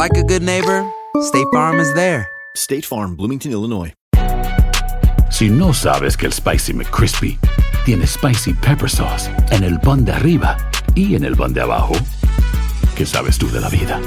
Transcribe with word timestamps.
like 0.00 0.16
a 0.16 0.24
good 0.24 0.42
neighbor, 0.42 0.90
State 1.20 1.46
Farm 1.52 1.78
is 1.78 1.92
there. 1.92 2.26
State 2.56 2.86
Farm, 2.86 3.16
Bloomington, 3.16 3.52
Illinois. 3.52 3.92
Si 5.30 5.50
no 5.50 5.74
sabes 5.74 6.16
que 6.16 6.24
el 6.24 6.32
Spicy 6.32 6.72
McCrispy 6.72 7.38
tiene 7.84 8.06
Spicy 8.06 8.54
Pepper 8.54 8.88
Sauce 8.88 9.30
en 9.50 9.62
el 9.62 9.78
pan 9.78 10.06
de 10.06 10.12
arriba 10.12 10.56
y 10.94 11.16
en 11.16 11.24
el 11.24 11.36
pan 11.36 11.52
de 11.52 11.60
abajo, 11.60 11.92
¿qué 12.96 13.04
sabes 13.04 13.36
tú 13.36 13.50
de 13.50 13.60
la 13.60 13.68
vida? 13.68 14.00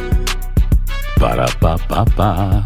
Para, 1.19 1.45
pa, 1.59 1.77
pa, 1.77 2.03
pa. 2.05 2.65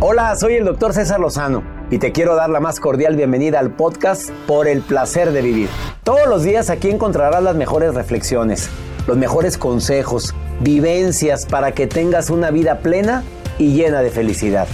Hola, 0.00 0.36
soy 0.36 0.56
el 0.56 0.66
doctor 0.66 0.92
César 0.92 1.18
Lozano 1.18 1.62
y 1.90 1.96
te 1.96 2.12
quiero 2.12 2.36
dar 2.36 2.50
la 2.50 2.60
más 2.60 2.78
cordial 2.78 3.16
bienvenida 3.16 3.58
al 3.58 3.74
podcast 3.74 4.28
Por 4.46 4.68
el 4.68 4.82
placer 4.82 5.32
de 5.32 5.40
vivir. 5.40 5.70
Todos 6.04 6.28
los 6.28 6.42
días 6.42 6.68
aquí 6.68 6.90
encontrarás 6.90 7.42
las 7.42 7.56
mejores 7.56 7.94
reflexiones, 7.94 8.68
los 9.08 9.16
mejores 9.16 9.56
consejos, 9.56 10.34
vivencias 10.60 11.46
para 11.46 11.72
que 11.72 11.86
tengas 11.86 12.28
una 12.28 12.50
vida 12.50 12.80
plena 12.80 13.24
y 13.56 13.72
llena 13.72 14.02
de 14.02 14.10
felicidad. 14.10 14.68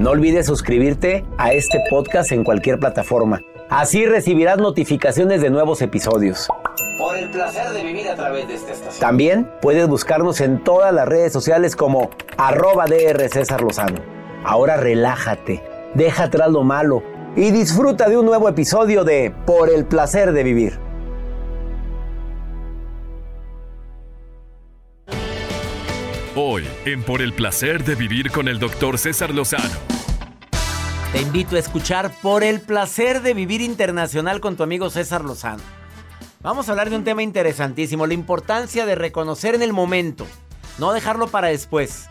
No 0.00 0.10
olvides 0.10 0.46
suscribirte 0.46 1.24
a 1.38 1.52
este 1.52 1.78
podcast 1.88 2.32
en 2.32 2.42
cualquier 2.42 2.80
plataforma. 2.80 3.40
Así 3.68 4.04
recibirás 4.04 4.58
notificaciones 4.58 5.40
de 5.42 5.50
nuevos 5.50 5.80
episodios. 5.80 6.48
Por 6.98 7.16
el 7.16 7.30
placer 7.30 7.70
de 7.70 7.84
vivir 7.84 8.08
a 8.08 8.16
través 8.16 8.48
de 8.48 8.54
esta 8.54 8.72
estación. 8.72 9.00
También 9.00 9.48
puedes 9.62 9.86
buscarnos 9.86 10.40
en 10.40 10.64
todas 10.64 10.92
las 10.92 11.06
redes 11.06 11.32
sociales 11.32 11.76
como 11.76 12.10
arroba 12.36 12.86
DR 12.86 13.28
César 13.28 13.60
Lozano. 13.60 14.00
Ahora 14.42 14.76
relájate, 14.76 15.62
deja 15.94 16.24
atrás 16.24 16.50
lo 16.50 16.64
malo 16.64 17.04
y 17.36 17.52
disfruta 17.52 18.08
de 18.08 18.18
un 18.18 18.26
nuevo 18.26 18.48
episodio 18.48 19.04
de 19.04 19.32
Por 19.46 19.70
el 19.70 19.84
placer 19.84 20.32
de 20.32 20.42
vivir. 20.42 20.89
Hoy, 26.36 26.64
en 26.84 27.02
Por 27.02 27.22
el 27.22 27.32
placer 27.32 27.82
de 27.82 27.96
vivir 27.96 28.30
con 28.30 28.46
el 28.46 28.60
doctor 28.60 28.98
César 28.98 29.34
Lozano. 29.34 29.74
Te 31.12 31.20
invito 31.20 31.56
a 31.56 31.58
escuchar 31.58 32.12
Por 32.22 32.44
el 32.44 32.60
placer 32.60 33.20
de 33.22 33.34
vivir 33.34 33.60
internacional 33.60 34.40
con 34.40 34.56
tu 34.56 34.62
amigo 34.62 34.90
César 34.90 35.24
Lozano. 35.24 35.62
Vamos 36.40 36.68
a 36.68 36.70
hablar 36.70 36.88
de 36.88 36.94
un 36.94 37.02
tema 37.02 37.24
interesantísimo, 37.24 38.06
la 38.06 38.14
importancia 38.14 38.86
de 38.86 38.94
reconocer 38.94 39.56
en 39.56 39.62
el 39.62 39.72
momento, 39.72 40.24
no 40.78 40.92
dejarlo 40.92 41.26
para 41.26 41.48
después. 41.48 42.08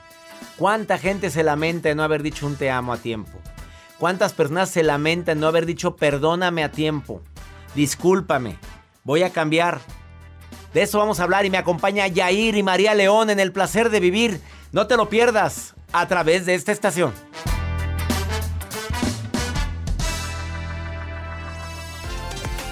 ¿Cuánta 0.57 0.97
gente 0.97 1.29
se 1.29 1.43
lamenta 1.43 1.89
en 1.89 1.95
no 1.95 2.03
haber 2.03 2.21
dicho 2.21 2.45
un 2.45 2.57
te 2.57 2.69
amo 2.69 2.91
a 2.91 2.97
tiempo? 2.97 3.39
¿Cuántas 3.99 4.33
personas 4.33 4.69
se 4.69 4.83
lamentan 4.83 5.37
en 5.37 5.39
no 5.39 5.47
haber 5.47 5.65
dicho 5.65 5.95
perdóname 5.95 6.65
a 6.65 6.71
tiempo? 6.71 7.21
Discúlpame, 7.73 8.57
voy 9.05 9.23
a 9.23 9.29
cambiar. 9.29 9.79
De 10.73 10.83
eso 10.83 10.99
vamos 10.99 11.19
a 11.19 11.23
hablar 11.23 11.45
y 11.45 11.49
me 11.49 11.57
acompaña 11.57 12.07
Yair 12.07 12.55
y 12.55 12.63
María 12.63 12.93
León 12.93 13.29
en 13.29 13.39
el 13.39 13.51
placer 13.51 13.89
de 13.89 13.99
vivir. 13.99 14.39
No 14.71 14.87
te 14.87 14.97
lo 14.97 15.09
pierdas 15.09 15.73
a 15.91 16.07
través 16.07 16.45
de 16.45 16.53
esta 16.53 16.71
estación. 16.71 17.13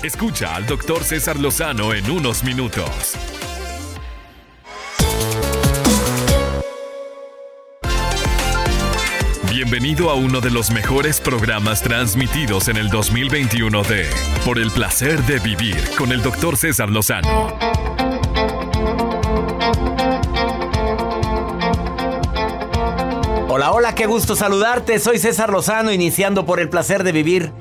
Escucha 0.03 0.56
al 0.56 0.68
doctor 0.68 1.03
César 1.03 1.40
Lozano 1.40 1.94
en 1.94 2.09
unos 2.09 2.44
minutos. 2.44 3.18
Bienvenido 9.52 10.12
a 10.12 10.14
uno 10.14 10.40
de 10.40 10.52
los 10.52 10.69
mejores 10.69 11.19
programas 11.19 11.81
transmitidos 11.81 12.68
en 12.68 12.78
el 12.78 12.90
2021 12.90 13.81
de 13.84 14.06
Por 14.46 14.59
el 14.59 14.69
placer 14.69 15.22
de 15.24 15.40
vivir 15.40 15.78
con 15.97 16.12
el 16.12 16.22
doctor 16.22 16.56
César 16.56 16.90
Lozano. 16.90 17.87
Qué 23.97 24.06
gusto 24.06 24.35
saludarte. 24.35 25.00
Soy 25.00 25.18
César 25.18 25.50
Lozano, 25.52 25.91
iniciando 25.91 26.46
por 26.46 26.59
el 26.59 26.69
placer 26.69 27.03
de 27.03 27.12
vivir 27.12 27.52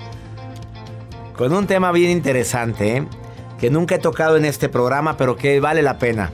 con 1.35 1.55
un 1.55 1.67
tema 1.67 1.93
bien 1.93 2.11
interesante, 2.11 2.99
¿eh? 2.99 3.07
que 3.59 3.71
nunca 3.71 3.95
he 3.95 3.99
tocado 3.99 4.37
en 4.37 4.45
este 4.45 4.69
programa, 4.69 5.17
pero 5.17 5.37
que 5.37 5.61
vale 5.61 5.81
la 5.81 5.99
pena. 5.99 6.33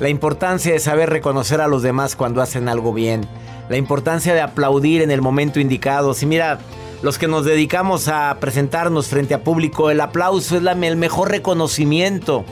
La 0.00 0.08
importancia 0.08 0.72
de 0.72 0.80
saber 0.80 1.10
reconocer 1.10 1.60
a 1.60 1.68
los 1.68 1.82
demás 1.82 2.16
cuando 2.16 2.42
hacen 2.42 2.68
algo 2.68 2.92
bien. 2.92 3.24
La 3.68 3.76
importancia 3.76 4.34
de 4.34 4.40
aplaudir 4.40 5.00
en 5.00 5.12
el 5.12 5.22
momento 5.22 5.60
indicado. 5.60 6.12
Si 6.12 6.26
mira, 6.26 6.58
los 7.02 7.16
que 7.16 7.28
nos 7.28 7.44
dedicamos 7.44 8.08
a 8.08 8.36
presentarnos 8.40 9.06
frente 9.06 9.32
a 9.32 9.44
público, 9.44 9.90
el 9.90 10.00
aplauso 10.00 10.56
es 10.56 10.64
el 10.64 10.96
mejor 10.96 11.30
reconocimiento. 11.30 12.44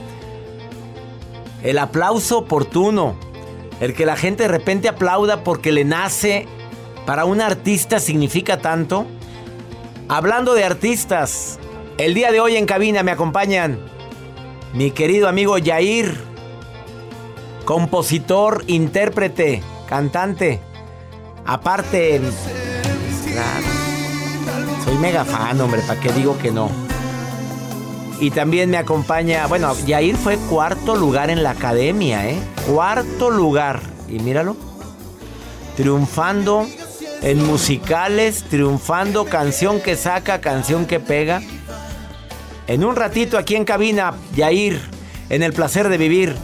El 1.61 1.77
aplauso 1.77 2.37
oportuno. 2.37 3.17
El 3.81 3.93
que 3.93 4.05
la 4.05 4.15
gente 4.15 4.43
de 4.43 4.49
repente 4.49 4.87
aplauda 4.87 5.43
porque 5.43 5.73
le 5.73 5.83
nace. 5.83 6.47
Para 7.05 7.25
un 7.25 7.39
artista 7.39 7.99
significa 7.99 8.59
tanto. 8.59 9.05
Hablando 10.07 10.53
de 10.53 10.63
artistas, 10.63 11.59
el 11.97 12.13
día 12.13 12.31
de 12.31 12.39
hoy 12.39 12.55
en 12.55 12.65
cabina 12.65 13.03
me 13.03 13.11
acompañan 13.11 13.79
mi 14.73 14.91
querido 14.91 15.27
amigo 15.27 15.57
Yair, 15.57 16.17
compositor, 17.63 18.63
intérprete, 18.67 19.61
cantante. 19.87 20.59
Aparte, 21.45 22.21
soy 24.83 24.97
mega 24.97 25.25
fan, 25.25 25.61
hombre, 25.61 25.81
¿para 25.81 25.99
qué 25.99 26.11
digo 26.11 26.37
que 26.39 26.51
no? 26.51 26.69
Y 28.19 28.31
también 28.31 28.69
me 28.71 28.77
acompaña, 28.77 29.45
bueno, 29.45 29.75
Yair 29.85 30.15
fue 30.15 30.37
cuarto 30.37 30.95
lugar 30.95 31.29
en 31.29 31.43
la 31.43 31.51
academia, 31.51 32.27
¿eh? 32.29 32.39
Cuarto 32.67 33.29
lugar. 33.29 33.81
Y 34.07 34.19
míralo, 34.19 34.55
triunfando 35.75 36.65
en 37.21 37.45
musicales, 37.45 38.43
triunfando 38.49 39.25
canción 39.25 39.81
que 39.81 39.95
saca, 39.95 40.41
canción 40.41 40.85
que 40.85 40.99
pega. 40.99 41.41
En 42.67 42.83
un 42.83 42.95
ratito 42.95 43.37
aquí 43.37 43.55
en 43.55 43.65
cabina, 43.65 44.13
Yair, 44.35 44.79
en 45.29 45.43
el 45.43 45.53
placer 45.53 45.89
de 45.89 45.97
vivir. 45.97 46.35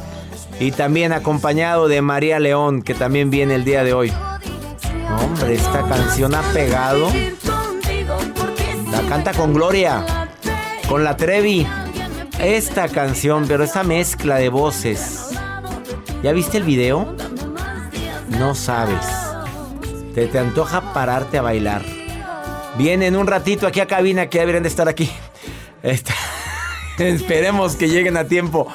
Y 0.59 0.71
también 0.71 1.11
acompañado 1.11 1.87
de 1.87 2.01
María 2.01 2.39
León, 2.39 2.83
que 2.83 2.93
también 2.93 3.29
viene 3.31 3.55
el 3.55 3.63
día 3.63 3.83
de 3.83 3.93
hoy. 3.93 4.13
Hombre, 5.19 5.55
esta 5.55 5.81
canción 5.87 6.35
ha 6.35 6.41
pegado. 6.53 7.11
La 8.91 9.01
canta 9.09 9.33
con 9.33 9.53
Gloria, 9.53 10.05
con 10.87 11.03
la 11.03 11.17
Trevi. 11.17 11.65
Esta 12.39 12.87
canción, 12.87 13.45
pero 13.47 13.63
esta 13.63 13.83
mezcla 13.83 14.35
de 14.35 14.49
voces. 14.49 15.29
¿Ya 16.23 16.31
viste 16.31 16.57
el 16.57 16.63
video? 16.63 17.15
No 18.37 18.53
sabes. 18.55 19.20
Te, 20.13 20.27
te 20.27 20.39
antoja 20.39 20.93
pararte 20.93 21.37
a 21.37 21.41
bailar. 21.41 21.83
Viene 22.77 23.07
en 23.07 23.15
un 23.15 23.27
ratito 23.27 23.67
aquí 23.67 23.79
a 23.79 23.87
cabina 23.87 24.27
que 24.27 24.39
deberían 24.39 24.63
de 24.63 24.69
estar 24.69 24.87
aquí. 24.87 25.09
Esperemos 26.97 27.75
que 27.75 27.87
lleguen 27.87 28.17
a 28.17 28.25
tiempo. 28.25 28.67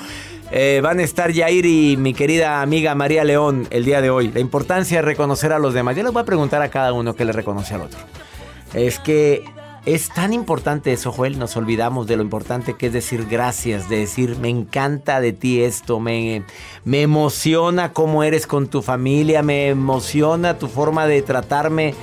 Eh, 0.51 0.81
van 0.83 1.01
a 1.01 1.03
estar 1.03 1.33
Yair 1.33 1.67
y 1.67 1.97
mi 1.97 2.15
querida 2.15 2.63
amiga 2.63 2.95
María 2.95 3.25
León 3.25 3.67
el 3.71 3.85
día 3.85 4.01
de 4.01 4.11
hoy. 4.11 4.31
La 4.33 4.41
importancia 4.41 4.99
de 4.99 5.03
reconocer 5.03 5.53
a 5.53 5.59
los 5.59 5.75
demás. 5.75 5.97
Yo 5.97 6.03
les 6.03 6.13
voy 6.13 6.23
a 6.23 6.27
preguntar 6.27 6.63
a 6.63 6.69
cada 6.69 6.93
uno 6.93 7.15
qué 7.15 7.25
le 7.25 7.33
reconoce 7.33 7.75
al 7.75 7.83
otro. 7.83 7.99
Es 8.75 8.99
que 8.99 9.45
Es 9.87 10.09
tan 10.09 10.33
importante 10.33 10.93
eso, 10.93 11.13
Joel, 11.13 11.39
nos 11.39 11.57
olvidamos 11.57 12.09
de 12.09 12.17
lo 12.17 12.23
importante 12.25 12.75
que 12.75 12.89
es 12.89 12.93
decir 12.93 13.25
gracias, 13.31 13.89
de 13.89 13.99
decir 13.99 14.37
me 14.37 14.49
encanta 14.49 15.21
de 15.21 15.33
ti 15.33 15.63
esto, 15.63 16.01
me, 16.01 16.43
me 16.85 17.03
emociona 17.03 17.93
cómo 17.93 18.25
eres 18.25 18.49
con 18.49 18.67
tu 18.67 18.83
familia, 18.83 19.43
me 19.43 19.69
emociona 19.69 20.59
tu 20.59 20.67
forma 20.67 21.07
de 21.07 21.23
tratarme, 21.23 21.95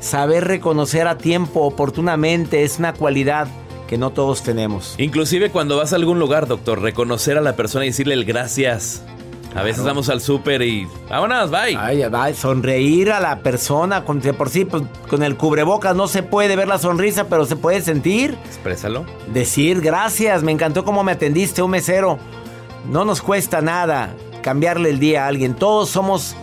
saber 0.00 0.48
reconocer 0.48 1.06
a 1.06 1.16
tiempo, 1.16 1.60
oportunamente, 1.60 2.64
es 2.64 2.80
una 2.80 2.92
cualidad 2.92 3.46
que 3.86 3.98
no 3.98 4.10
todos 4.10 4.42
tenemos. 4.42 4.96
Inclusive 4.98 5.50
cuando 5.50 5.76
vas 5.76 5.92
a 5.92 5.96
algún 5.96 6.18
lugar, 6.18 6.48
doctor, 6.48 6.82
reconocer 6.82 7.38
a 7.38 7.40
la 7.40 7.54
persona 7.54 7.84
y 7.84 7.90
decirle 7.90 8.14
el 8.14 8.24
gracias. 8.24 9.04
A 9.54 9.62
veces 9.62 9.82
vamos 9.82 10.08
al 10.08 10.20
súper 10.20 10.62
y 10.62 10.86
vámonos, 11.08 11.50
bye. 11.50 11.76
Ay, 11.76 12.34
sonreír 12.34 13.10
a 13.10 13.18
la 13.18 13.40
persona, 13.40 14.04
con, 14.04 14.20
de 14.20 14.32
por 14.32 14.50
sí, 14.50 14.64
pues, 14.64 14.82
con 15.08 15.22
el 15.22 15.36
cubrebocas 15.36 15.96
no 15.96 16.06
se 16.06 16.22
puede 16.22 16.54
ver 16.54 16.68
la 16.68 16.78
sonrisa, 16.78 17.28
pero 17.28 17.44
se 17.44 17.56
puede 17.56 17.80
sentir. 17.80 18.38
Exprésalo. 18.44 19.04
Decir 19.32 19.80
gracias, 19.80 20.42
me 20.42 20.52
encantó 20.52 20.84
cómo 20.84 21.02
me 21.02 21.12
atendiste, 21.12 21.62
un 21.62 21.70
mesero. 21.70 22.18
No 22.88 23.04
nos 23.04 23.22
cuesta 23.22 23.60
nada 23.60 24.14
cambiarle 24.42 24.90
el 24.90 24.98
día 24.98 25.24
a 25.24 25.28
alguien. 25.28 25.54
Todos 25.54 25.88
somos, 25.88 26.36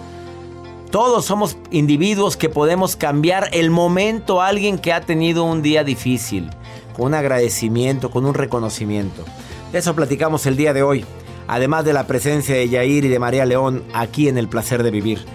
todos 0.90 1.26
somos 1.26 1.58
individuos 1.72 2.36
que 2.36 2.50
podemos 2.50 2.96
cambiar 2.96 3.50
el 3.54 3.70
momento 3.70 4.42
a 4.42 4.48
alguien 4.48 4.80
que 4.80 4.92
ha 4.92 5.02
tenido 5.02 5.44
un 5.44 5.62
día 5.62 5.84
difícil, 5.84 6.50
con 6.96 7.06
un 7.06 7.14
agradecimiento, 7.14 8.10
con 8.10 8.26
un 8.26 8.34
reconocimiento. 8.34 9.24
De 9.72 9.80
eso 9.80 9.96
platicamos 9.96 10.46
el 10.48 10.58
día 10.58 10.74
de 10.74 10.84
hoy 10.84 11.06
además 11.48 11.86
de 11.86 11.94
la 11.94 12.08
presencia 12.08 12.56
de 12.56 12.70
Yair 12.70 13.06
y 13.06 13.10
de 13.10 13.20
María 13.20 13.46
León 13.46 13.84
aquí 13.94 14.28
en 14.28 14.38
El 14.38 14.48
Placer 14.48 14.84
de 14.84 14.92
Vivir. 14.92 15.26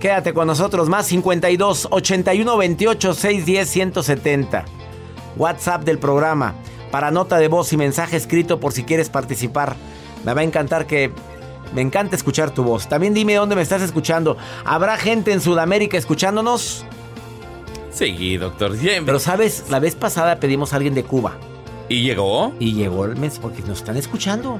Quédate 0.00 0.32
con 0.32 0.46
nosotros, 0.46 0.88
más 0.88 1.06
52 1.06 1.88
81 1.90 2.56
28 2.56 3.14
610 3.14 3.68
170. 3.68 4.64
WhatsApp 5.36 5.84
del 5.84 5.98
programa, 5.98 6.54
para 6.90 7.10
nota 7.10 7.38
de 7.38 7.48
voz 7.48 7.72
y 7.72 7.76
mensaje 7.76 8.16
escrito 8.16 8.60
por 8.60 8.72
si 8.72 8.84
quieres 8.84 9.10
participar. 9.10 9.76
Me 10.24 10.34
va 10.34 10.40
a 10.40 10.44
encantar 10.44 10.86
que... 10.86 11.12
Me 11.74 11.82
encanta 11.82 12.16
escuchar 12.16 12.50
tu 12.50 12.64
voz. 12.64 12.88
También 12.88 13.14
dime 13.14 13.34
dónde 13.34 13.54
me 13.54 13.62
estás 13.62 13.80
escuchando. 13.80 14.36
¿Habrá 14.64 14.96
gente 14.96 15.32
en 15.32 15.40
Sudamérica 15.40 15.96
escuchándonos? 15.96 16.84
Sí, 17.92 18.36
doctor. 18.38 18.76
Siempre. 18.76 19.04
Pero 19.04 19.20
sabes, 19.20 19.66
la 19.70 19.78
vez 19.78 19.94
pasada 19.94 20.40
pedimos 20.40 20.72
a 20.72 20.76
alguien 20.76 20.94
de 20.94 21.04
Cuba. 21.04 21.36
¿Y 21.88 22.02
llegó? 22.02 22.52
Y 22.58 22.72
llegó 22.72 23.04
el 23.04 23.16
mes 23.16 23.38
porque 23.38 23.62
nos 23.62 23.78
están 23.78 23.96
escuchando. 23.96 24.58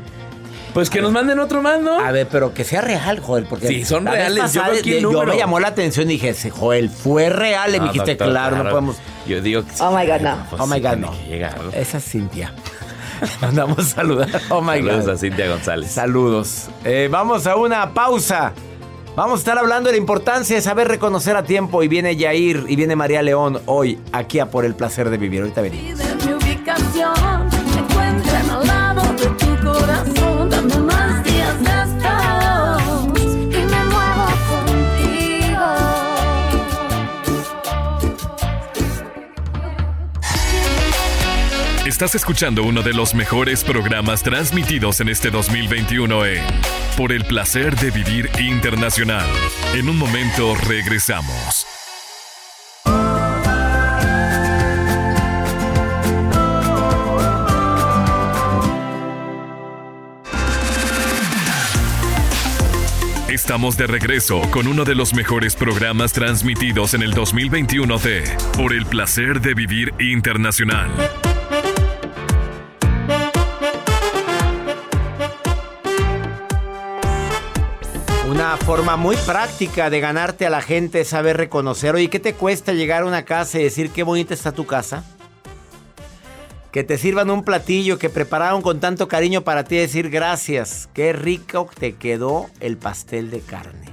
Pues 0.75 0.89
que 0.91 1.01
nos 1.03 1.11
manden 1.13 1.39
otro 1.41 1.63
más, 1.63 1.81
¿no? 1.81 1.99
A 1.99 2.13
ver, 2.13 2.29
pero 2.31 2.55
que 2.55 2.63
sea 2.65 2.81
real, 2.81 3.19
Joel, 3.21 3.45
porque 3.45 3.67
Sí, 3.67 3.85
son 3.85 4.07
reales, 4.07 4.53
yo 4.53 4.63
aquí 4.63 4.95
el 4.95 5.03
yo 5.03 5.25
me 5.25 5.37
llamó 5.37 5.59
la 5.61 5.69
atención 5.69 6.09
y 6.11 6.15
dije, 6.15 6.33
"Sí, 6.35 6.51
Joel, 6.51 6.89
fue 6.91 7.29
real. 7.29 7.71
Y 7.71 7.73
me 7.81 7.87
No, 7.87 7.93
dijiste, 7.93 8.11
doctor, 8.13 8.29
claro, 8.29 8.57
no 8.63 8.71
podemos. 8.71 8.97
Yo 9.27 9.41
digo 9.43 9.65
que 9.65 9.71
sí. 9.73 9.79
Oh 9.81 9.91
my 9.97 10.07
God, 10.07 10.21
no. 10.21 10.47
Pues 10.49 10.63
oh 10.63 10.67
my 10.67 10.81
God, 10.81 10.97
no. 10.97 11.13
Esa 11.73 11.99
es 11.99 12.05
Cintia. 12.05 12.53
Mandamos 13.43 13.79
a 13.79 13.83
saludar. 13.83 14.29
Oh 14.49 14.61
my 14.63 14.77
Saludos 14.79 15.05
God. 15.07 15.15
a 15.15 15.19
Cintia 15.19 15.49
González. 15.49 15.91
Saludos. 15.91 16.69
Eh, 16.85 17.09
vamos 17.11 17.47
a 17.47 17.57
una 17.57 17.93
pausa. 17.93 18.53
Vamos 19.17 19.35
a 19.35 19.39
estar 19.41 19.59
hablando 19.59 19.89
de 19.89 19.97
la 19.97 19.99
importancia 19.99 20.55
de 20.57 20.63
saber 20.63 20.87
reconocer 20.89 21.37
a 21.37 21.43
tiempo. 21.43 21.83
Y 21.83 21.89
viene 21.89 22.17
Yair 22.17 22.65
y 22.69 22.77
viene 22.77 22.95
María 22.97 23.23
León 23.23 23.61
hoy 23.67 23.99
aquí 24.13 24.39
a 24.39 24.47
Por 24.47 24.65
el 24.65 24.75
Placer 24.75 25.11
de 25.11 25.19
Vivir. 25.19 25.41
Ahorita 25.43 25.61
venimos. 25.61 25.99
mi 26.25 26.33
ubicación 26.33 27.13
Estás 42.01 42.15
escuchando 42.15 42.63
uno 42.65 42.83
de 42.83 42.95
los 42.95 43.15
mejores 43.15 43.63
programas 43.63 44.23
transmitidos 44.23 45.03
en 45.03 45.11
este 45.11 45.31
2021 45.31 46.25
en 46.25 46.43
Por 46.97 47.13
el 47.13 47.27
placer 47.27 47.77
de 47.77 47.91
vivir 47.91 48.31
internacional. 48.41 49.27
En 49.75 49.87
un 49.87 49.99
momento 49.99 50.55
regresamos. 50.67 51.67
Estamos 63.29 63.77
de 63.77 63.87
regreso 63.87 64.41
con 64.51 64.67
uno 64.69 64.87
de 64.87 64.95
los 64.95 65.13
mejores 65.13 65.55
programas 65.55 66.15
transmitidos 66.15 66.95
en 66.95 67.03
el 67.03 67.13
2021 67.13 67.99
de 67.99 68.25
Por 68.57 68.73
el 68.73 68.87
placer 68.87 69.43
de 69.43 69.53
vivir 69.53 69.93
internacional. 70.01 71.20
Forma 78.71 78.97
muy 78.97 79.17
práctica 79.27 79.91
de 79.91 79.99
ganarte 79.99 80.47
a 80.47 80.51
la 80.51 80.63
gente 80.63 81.05
saber 81.05 81.37
reconocer. 81.37 81.97
Oye, 81.97 82.09
¿qué 82.09 82.21
te 82.21 82.35
cuesta 82.35 82.73
llegar 82.73 83.03
a 83.03 83.07
una 83.07 83.25
casa 83.25 83.59
y 83.59 83.65
decir 83.65 83.91
qué 83.91 84.05
bonita 84.05 84.33
está 84.33 84.53
tu 84.53 84.65
casa? 84.65 85.03
Que 86.71 86.85
te 86.85 86.97
sirvan 86.97 87.31
un 87.31 87.43
platillo 87.43 87.99
que 87.99 88.11
prepararon 88.11 88.63
con 88.63 88.79
tanto 88.79 89.09
cariño 89.09 89.43
para 89.43 89.65
ti 89.65 89.75
decir 89.75 90.09
gracias. 90.09 90.89
Qué 90.95 91.13
rico 91.13 91.69
te 91.81 91.97
quedó 91.97 92.47
el 92.61 92.77
pastel 92.77 93.33
de 93.33 93.41
carne. 93.41 93.89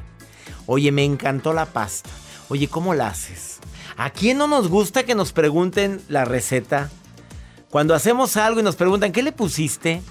Oye, 0.67 0.91
me 0.91 1.03
encantó 1.03 1.53
la 1.53 1.65
pasta. 1.65 2.11
Oye, 2.47 2.67
¿cómo 2.67 2.93
la 2.93 3.07
haces? 3.07 3.57
¿A 3.97 4.11
quién 4.11 4.37
no 4.37 4.47
nos 4.47 4.67
gusta 4.67 5.05
que 5.05 5.15
nos 5.15 5.31
pregunten 5.31 6.03
la 6.07 6.23
receta? 6.23 6.91
Cuando 7.71 7.95
hacemos 7.95 8.37
algo 8.37 8.59
y 8.59 8.63
nos 8.63 8.75
preguntan, 8.75 9.11
¿qué 9.11 9.23
le 9.23 9.31
pusiste? 9.31 10.03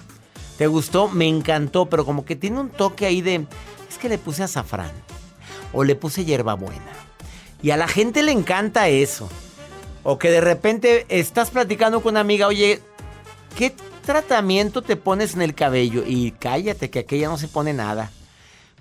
¿Te 0.59 0.67
gustó? 0.67 1.09
Me 1.09 1.29
encantó, 1.29 1.87
pero 1.87 2.05
como 2.05 2.25
que 2.25 2.35
tiene 2.35 2.59
un 2.59 2.71
toque 2.71 3.07
ahí 3.07 3.23
de... 3.23 3.47
Que 3.99 4.09
le 4.09 4.19
puse 4.19 4.43
azafrán. 4.43 4.93
O 5.73 5.85
le 5.85 5.97
puse 5.97 6.25
hierbabuena. 6.25 6.93
Y 7.63 7.71
a 7.71 7.77
la 7.77 7.89
gente 7.89 8.23
le 8.23 8.33
encanta 8.33 8.89
eso. 8.89 9.29
O 10.03 10.19
que 10.19 10.31
de 10.31 10.41
repente 10.41 11.07
estás 11.09 11.51
platicando 11.51 12.01
con 12.01 12.13
una 12.13 12.21
amiga, 12.21 12.47
oye, 12.47 12.81
¿qué 13.57 13.75
tratamiento 14.05 14.83
te 14.83 14.97
pones 14.97 15.35
en 15.35 15.43
el 15.43 15.55
cabello? 15.55 16.05
Y 16.07 16.33
cállate, 16.33 16.91
que 16.91 17.01
aquella 17.01 17.29
no 17.29 17.39
se 17.39 17.49
pone 17.49 17.73
nada. 17.73 18.11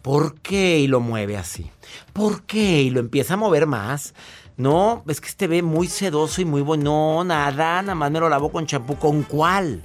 ¿Por 0.02 0.40
qué? 0.40 0.78
Y 0.80 0.88
lo 0.88 1.00
mueve 1.00 1.36
así. 1.36 1.72
¿Por 2.14 2.44
qué? 2.44 2.84
Y 2.84 2.92
lo 2.92 3.00
empieza 3.00 3.34
a 3.34 3.38
mover 3.38 3.66
más. 3.66 4.14
No, 4.58 5.04
es 5.08 5.20
que 5.20 5.28
este 5.28 5.48
ve 5.48 5.64
muy 5.64 5.88
sedoso 5.88 6.42
y 6.42 6.46
muy 6.46 6.62
bueno. 6.62 6.84
No, 6.84 7.24
nada, 7.24 7.82
nada 7.82 7.96
más 7.96 8.12
me 8.12 8.20
lo 8.20 8.30
lavo 8.30 8.52
con 8.52 8.68
champú. 8.68 8.98
¿Con 8.98 9.24
cuál? 9.24 9.82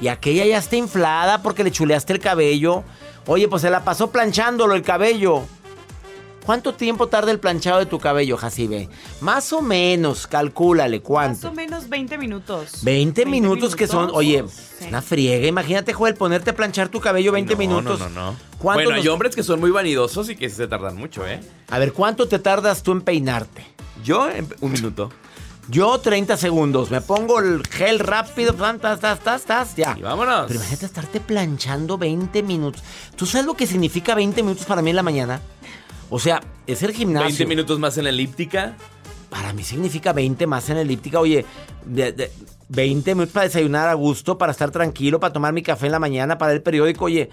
Y 0.00 0.08
aquella 0.08 0.44
ya 0.44 0.58
está 0.58 0.76
inflada 0.76 1.42
porque 1.42 1.64
le 1.64 1.72
chuleaste 1.72 2.12
el 2.12 2.20
cabello. 2.20 2.84
Oye, 3.26 3.48
pues 3.48 3.62
se 3.62 3.70
la 3.70 3.84
pasó 3.84 4.10
planchándolo 4.10 4.74
el 4.74 4.82
cabello. 4.82 5.42
¿Cuánto 6.44 6.74
tiempo 6.74 7.08
tarda 7.08 7.32
el 7.32 7.40
planchado 7.40 7.80
de 7.80 7.86
tu 7.86 7.98
cabello, 7.98 8.36
Jacibe? 8.36 8.88
Más 9.20 9.52
o 9.52 9.62
menos, 9.62 10.28
calcúlale, 10.28 10.98
Más 10.98 11.04
¿cuánto? 11.04 11.48
o 11.48 11.52
menos 11.52 11.88
20 11.88 12.18
minutos. 12.18 12.84
20 12.84 13.26
minutos 13.26 13.74
que 13.74 13.88
son, 13.88 14.10
oye, 14.14 14.44
Sí. 14.48 14.84
es 14.84 14.88
una 14.88 15.02
friega. 15.02 15.44
Imagínate, 15.48 15.92
Joel, 15.92 16.14
ponerte 16.14 16.50
a 16.50 16.54
planchar 16.54 16.88
tu 16.88 17.00
cabello 17.00 17.32
20 17.32 17.54
No, 17.54 17.58
minutos. 17.58 17.98
No, 17.98 18.08
no, 18.10 18.30
no. 18.32 18.36
¿Cuánto 18.58 18.84
Bueno, 18.84 18.90
nos- 18.90 19.00
hay 19.00 19.08
hombres 19.08 19.34
que 19.34 19.42
son 19.42 19.58
muy 19.58 19.72
vanidosos 19.72 20.30
y 20.30 20.36
que 20.36 20.48
se 20.48 20.68
tardan 20.68 20.96
mucho, 20.96 21.26
¿eh? 21.26 21.40
A 21.68 21.80
ver, 21.80 21.92
¿cuánto 21.92 22.28
te 22.28 22.38
tardas 22.38 22.84
tú 22.84 22.92
en 22.92 23.00
peinarte? 23.00 23.66
Yo, 24.04 24.30
en 24.30 24.46
un 24.60 24.70
minuto. 24.70 25.10
Yo 25.68 25.98
30 25.98 26.36
segundos. 26.36 26.90
Me 26.90 27.00
pongo 27.00 27.40
el 27.40 27.66
gel 27.66 27.98
rápido, 27.98 28.54
tas, 28.54 29.00
tas, 29.00 29.20
tas, 29.20 29.42
tas, 29.44 29.74
ya. 29.76 29.96
Y 29.98 30.02
vámonos. 30.02 30.44
Pero 30.46 30.60
imagínate 30.60 30.86
estarte 30.86 31.20
planchando 31.20 31.98
20 31.98 32.42
minutos. 32.42 32.82
¿Tú 33.16 33.26
sabes 33.26 33.46
lo 33.46 33.54
que 33.54 33.66
significa 33.66 34.14
20 34.14 34.42
minutos 34.42 34.64
para 34.66 34.80
mí 34.82 34.90
en 34.90 34.96
la 34.96 35.02
mañana? 35.02 35.40
O 36.08 36.20
sea, 36.20 36.40
es 36.66 36.82
el 36.82 36.92
gimnasio. 36.92 37.26
20 37.26 37.46
minutos 37.46 37.78
más 37.80 37.98
en 37.98 38.04
la 38.04 38.10
elíptica. 38.10 38.76
Para 39.28 39.52
mí 39.52 39.64
significa 39.64 40.12
20 40.12 40.46
más 40.46 40.68
en 40.68 40.76
la 40.76 40.82
elíptica. 40.82 41.18
Oye, 41.18 41.44
de- 41.84 42.12
de- 42.12 42.32
20 42.68 43.14
minutos 43.14 43.32
para 43.32 43.46
desayunar 43.46 43.88
a 43.88 43.94
gusto, 43.94 44.38
para 44.38 44.52
estar 44.52 44.70
tranquilo, 44.70 45.18
para 45.20 45.32
tomar 45.32 45.52
mi 45.52 45.62
café 45.62 45.86
en 45.86 45.92
la 45.92 45.98
mañana, 45.98 46.38
para 46.38 46.48
ver 46.50 46.56
el 46.58 46.62
periódico. 46.62 47.06
Oye, 47.06 47.30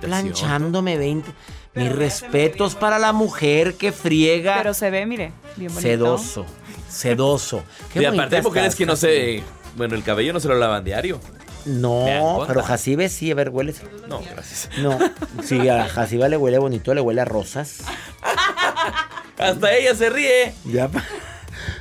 planchándome 0.00 0.96
20. 0.98 1.30
Pero 1.72 1.86
Mis 1.90 1.96
respetos 1.96 2.74
para 2.74 2.98
la 2.98 3.12
mujer 3.12 3.74
que 3.74 3.92
friega. 3.92 4.56
Pero 4.58 4.72
se 4.74 4.90
ve, 4.90 5.04
mire, 5.04 5.32
bien 5.56 5.68
bonito. 5.72 5.80
sedoso. 5.82 6.46
Sedoso. 6.88 7.62
Qué 7.92 8.02
Y 8.02 8.04
aparte, 8.04 8.42
mujeres 8.42 8.68
estás, 8.68 8.78
que 8.78 8.86
no 8.86 8.96
se. 8.96 9.42
Bueno, 9.76 9.94
el 9.94 10.02
cabello 10.02 10.32
no 10.32 10.40
se 10.40 10.48
lo 10.48 10.54
lavan 10.54 10.84
diario. 10.84 11.20
No, 11.66 12.44
pero 12.46 12.62
Jacibe 12.62 13.08
sí, 13.08 13.30
a 13.32 13.34
ver, 13.34 13.50
huele. 13.50 13.74
No, 14.08 14.20
gracias. 14.20 14.70
No, 14.78 14.98
sí, 15.42 15.68
a 15.68 15.88
Jacibe 15.88 16.28
le 16.28 16.36
huele 16.36 16.58
bonito, 16.58 16.94
le 16.94 17.00
huele 17.00 17.20
a 17.20 17.24
rosas. 17.24 17.78
Hasta 19.36 19.74
ella 19.74 19.94
se 19.94 20.08
ríe. 20.08 20.54
Ya. 20.64 20.88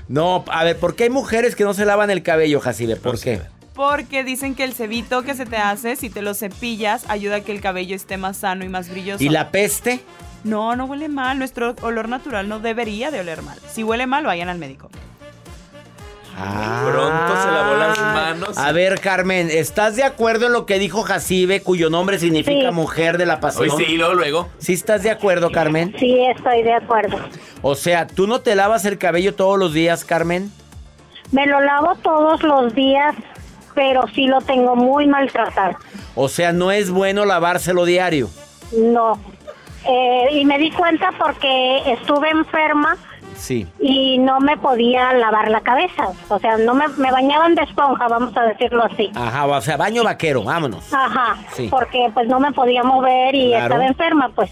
No, 0.08 0.44
a 0.48 0.64
ver, 0.64 0.78
¿por 0.78 0.96
qué 0.96 1.04
hay 1.04 1.10
mujeres 1.10 1.56
que 1.56 1.64
no 1.64 1.74
se 1.74 1.86
lavan 1.86 2.10
el 2.10 2.24
cabello, 2.24 2.60
Jacibe? 2.60 2.96
¿Por 2.96 3.20
qué? 3.20 3.42
Porque 3.76 4.24
dicen 4.24 4.56
que 4.56 4.64
el 4.64 4.74
cebito 4.74 5.24
que 5.24 5.36
se 5.36 5.46
te 5.46 5.58
hace, 5.58 5.96
si 5.96 6.10
te 6.10 6.22
lo 6.22 6.34
cepillas, 6.34 7.04
ayuda 7.10 7.38
a 7.38 7.42
que 7.42 7.52
el 7.52 7.62
cabello 7.62 7.96
esté 7.96 8.18
más 8.18 8.38
sano 8.38 8.64
y 8.64 8.70
más 8.70 8.90
brilloso. 8.90 9.24
¿Y 9.24 9.30
la 9.30 9.52
peste? 9.52 10.00
No, 10.46 10.76
no 10.76 10.86
huele 10.86 11.10
mal. 11.10 11.38
Nuestro 11.38 11.76
olor 11.82 12.08
natural 12.08 12.48
no 12.48 12.60
debería 12.60 13.12
de 13.12 13.20
oler 13.20 13.42
mal. 13.42 13.58
Si 13.68 13.84
huele 13.84 14.06
mal, 14.08 14.24
vayan 14.26 14.48
al 14.48 14.58
médico. 14.60 14.90
Pronto 16.38 17.42
se 17.42 17.48
lavó 17.50 17.76
las 17.76 17.98
manos. 17.98 18.58
A 18.58 18.72
ver, 18.74 19.00
Carmen, 19.00 19.50
¿estás 19.50 19.96
de 19.96 20.04
acuerdo 20.04 20.48
en 20.48 20.52
lo 20.54 20.66
que 20.66 20.80
dijo 20.80 21.02
Jacibe, 21.04 21.62
cuyo 21.62 21.90
nombre 21.90 22.20
significa 22.20 22.70
Sí. 22.70 22.76
mujer 22.76 23.18
de 23.18 23.26
la 23.26 23.40
pasión? 23.40 23.70
Hoy 23.70 23.86
sí, 23.86 23.96
luego, 23.98 24.14
luego. 24.16 24.50
¿Sí 24.58 24.74
estás 24.74 25.02
de 25.04 25.12
acuerdo, 25.12 25.50
Carmen? 25.52 25.96
Sí, 25.98 26.20
estoy 26.36 26.62
de 26.64 26.74
acuerdo. 26.74 27.18
O 27.62 27.76
sea, 27.76 28.06
¿tú 28.06 28.28
no 28.28 28.42
te 28.42 28.54
lavas 28.56 28.84
el 28.86 28.98
cabello 28.98 29.34
todos 29.34 29.58
los 29.58 29.74
días, 29.74 30.04
Carmen? 30.04 30.52
Me 31.32 31.46
lo 31.48 31.62
lavo 31.62 31.96
todos 32.04 32.44
los 32.44 32.76
días, 32.76 33.16
pero 33.74 34.06
sí 34.14 34.28
lo 34.28 34.42
tengo 34.42 34.76
muy 34.76 35.08
maltratado. 35.08 35.78
O 36.16 36.28
sea, 36.28 36.52
no 36.52 36.72
es 36.72 36.92
bueno 36.92 37.24
lavárselo 37.26 37.86
diario. 37.86 38.30
No. 38.78 39.20
Eh, 39.88 40.28
y 40.32 40.46
me 40.46 40.58
di 40.58 40.72
cuenta 40.72 41.12
porque 41.18 41.82
estuve 41.92 42.30
enferma 42.30 42.96
Sí. 43.36 43.68
y 43.80 44.18
no 44.18 44.40
me 44.40 44.58
podía 44.58 45.12
lavar 45.14 45.50
la 45.50 45.62
cabeza. 45.62 46.08
O 46.30 46.40
sea, 46.40 46.58
no 46.58 46.74
me, 46.74 46.88
me 46.98 47.12
bañaban 47.12 47.54
de 47.54 47.64
esponja, 47.64 48.08
vamos 48.08 48.36
a 48.38 48.44
decirlo 48.44 48.84
así. 48.86 49.12
Ajá, 49.14 49.46
o 49.46 49.62
sea, 49.62 49.78
baño 49.78 50.04
vaquero, 50.04 50.44
vámonos. 50.44 50.92
Ajá, 50.94 51.36
Sí. 51.52 51.68
porque 51.70 52.10
pues 52.14 52.28
no 52.28 52.40
me 52.40 52.52
podía 52.54 52.84
mover 52.84 53.36
y 53.36 53.50
Claro. 53.50 53.66
estaba 53.66 53.86
enferma, 53.88 54.30
pues. 54.34 54.50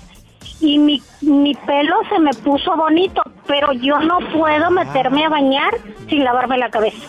Y 0.59 0.77
mi, 0.79 1.01
mi 1.21 1.55
pelo 1.55 1.95
se 2.09 2.19
me 2.19 2.31
puso 2.33 2.75
bonito, 2.75 3.21
pero 3.47 3.71
yo 3.73 3.99
no 3.99 4.19
puedo 4.33 4.69
meterme 4.71 5.25
a 5.25 5.29
bañar 5.29 5.73
sin 6.09 6.23
lavarme 6.23 6.57
la 6.57 6.69
cabeza. 6.69 7.07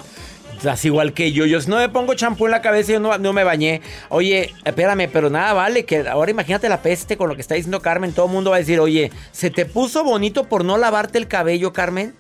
Estás 0.65 0.83
igual 0.87 1.13
que 1.13 1.31
yo. 1.31 1.45
Yo 1.45 1.59
no 1.69 1.77
me 1.77 1.91
pongo 1.91 2.15
champú 2.15 2.47
en 2.47 2.53
la 2.53 2.63
cabeza 2.63 2.93
y 2.93 2.95
yo 2.95 3.01
no, 3.01 3.19
no 3.19 3.35
me 3.35 3.45
bañé. 3.45 3.83
Oye, 4.09 4.55
espérame, 4.65 5.11
pero 5.13 5.29
nada 5.29 5.53
vale 5.53 5.85
que 5.85 6.09
ahora 6.09 6.31
imagínate 6.31 6.71
la 6.71 6.81
peste 6.81 7.19
con 7.19 7.29
lo 7.29 7.35
que 7.35 7.43
está 7.43 7.55
diciendo 7.55 7.81
Carmen. 7.81 8.15
Todo 8.15 8.25
el 8.25 8.33
mundo 8.33 8.49
va 8.49 8.57
a 8.57 8.61
decir, 8.61 8.81
oye, 8.81 9.13
¿se 9.31 9.51
te 9.51 9.67
puso 9.67 10.05
bonito 10.05 10.45
por 10.45 10.65
no 10.65 10.79
lavarte 10.79 11.19
el 11.19 11.29
cabello, 11.29 11.75
Carmen? 11.75 12.15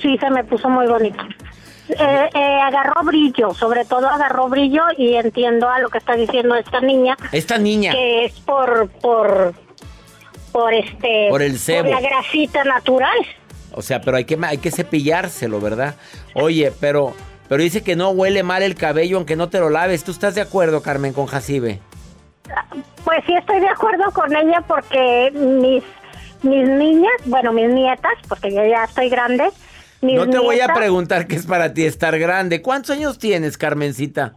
Sí, 0.00 0.16
se 0.16 0.30
me 0.30 0.44
puso 0.44 0.68
muy 0.68 0.86
bonito. 0.86 1.18
Eh, 1.88 2.30
eh, 2.34 2.60
agarró 2.62 3.02
brillo, 3.02 3.52
sobre 3.52 3.84
todo 3.84 4.08
agarró 4.08 4.48
brillo 4.48 4.82
y 4.96 5.14
entiendo 5.14 5.68
a 5.68 5.80
lo 5.80 5.88
que 5.88 5.98
está 5.98 6.14
diciendo 6.14 6.54
esta 6.54 6.80
niña. 6.80 7.16
Esta 7.32 7.58
niña. 7.58 7.90
Que 7.90 8.26
es 8.26 8.32
por, 8.42 8.88
por, 9.00 9.54
por 10.52 10.72
este, 10.72 11.26
Por 11.30 11.42
el 11.42 11.58
sebo. 11.58 11.90
la 11.90 12.00
grasita 12.00 12.62
natural. 12.62 13.18
O 13.72 13.82
sea, 13.82 14.00
pero 14.00 14.16
hay 14.16 14.24
que, 14.24 14.38
hay 14.40 14.58
que 14.58 14.70
cepillárselo, 14.70 15.60
¿verdad? 15.60 15.96
Oye, 16.34 16.72
pero, 16.80 17.14
pero 17.48 17.62
dice 17.62 17.82
que 17.82 17.96
no 17.96 18.10
huele 18.10 18.42
mal 18.42 18.62
el 18.62 18.74
cabello 18.74 19.16
aunque 19.16 19.36
no 19.36 19.48
te 19.48 19.60
lo 19.60 19.70
laves. 19.70 20.04
¿Tú 20.04 20.10
estás 20.10 20.34
de 20.34 20.40
acuerdo, 20.40 20.82
Carmen, 20.82 21.12
con 21.12 21.26
Jacibe? 21.26 21.80
Pues 23.04 23.24
sí 23.26 23.34
estoy 23.34 23.60
de 23.60 23.68
acuerdo 23.68 24.10
con 24.12 24.34
ella 24.34 24.62
porque 24.66 25.30
mis, 25.32 25.82
mis 26.42 26.68
niñas, 26.68 27.12
bueno, 27.24 27.52
mis 27.52 27.68
nietas, 27.68 28.14
porque 28.28 28.52
yo 28.52 28.64
ya 28.64 28.84
estoy 28.84 29.08
grande. 29.08 29.44
Mis 30.00 30.16
No 30.16 30.28
te 30.28 30.38
voy 30.38 30.60
a 30.60 30.72
preguntar 30.74 31.26
qué 31.26 31.36
es 31.36 31.46
para 31.46 31.72
ti 31.72 31.84
estar 31.84 32.18
grande. 32.18 32.62
¿Cuántos 32.62 32.90
años 32.90 33.18
tienes, 33.18 33.56
Carmencita? 33.56 34.34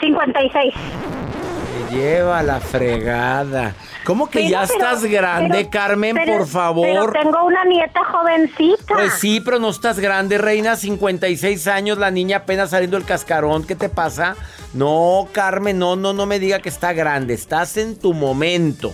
56. 0.00 0.74
Te 0.74 1.96
lleva 1.96 2.42
la 2.42 2.60
fregada. 2.60 3.74
¿Cómo 4.04 4.28
que 4.30 4.38
Pero, 4.40 4.50
ya 4.50 4.62
pero- 4.66 4.72
estás 4.74 5.04
grande, 5.04 5.56
pero- 5.58 5.70
Carmen, 5.70 6.16
por 6.26 6.46
favor? 6.46 6.86
Pero 6.86 7.12
tengo 7.12 7.44
una 7.44 7.64
nieta 7.64 8.02
jovencita. 8.04 8.94
Pues 8.94 9.12
sí, 9.14 9.40
pero 9.40 9.58
no 9.58 9.68
estás 9.68 9.98
grande, 9.98 10.38
reina, 10.38 10.76
56 10.76 11.66
años, 11.66 11.98
la 11.98 12.10
niña 12.10 12.38
apenas 12.38 12.70
saliendo 12.70 12.96
del 12.96 13.06
cascarón, 13.06 13.64
¿qué 13.66 13.74
te 13.76 13.88
pasa? 13.88 14.36
No, 14.72 15.28
Carmen, 15.32 15.78
no, 15.78 15.96
no, 15.96 16.12
no 16.12 16.26
me 16.26 16.38
diga 16.38 16.60
que 16.60 16.68
está 16.70 16.92
grande, 16.92 17.34
estás 17.34 17.76
en 17.76 17.98
tu 17.98 18.14
momento. 18.14 18.92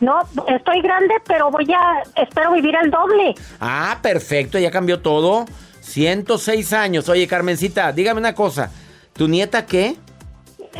No, 0.00 0.20
estoy 0.48 0.82
grande, 0.82 1.14
pero 1.26 1.50
voy 1.50 1.66
a, 1.72 2.02
espero 2.20 2.52
vivir 2.52 2.74
el 2.82 2.90
doble. 2.90 3.34
Ah, 3.60 3.98
perfecto, 4.02 4.58
ya 4.58 4.70
cambió 4.70 5.00
todo. 5.00 5.46
106 5.80 6.72
años. 6.74 7.08
Oye, 7.08 7.26
Carmencita, 7.26 7.92
dígame 7.92 8.20
una 8.20 8.34
cosa, 8.34 8.70
¿tu 9.14 9.28
nieta 9.28 9.64
qué? 9.64 9.96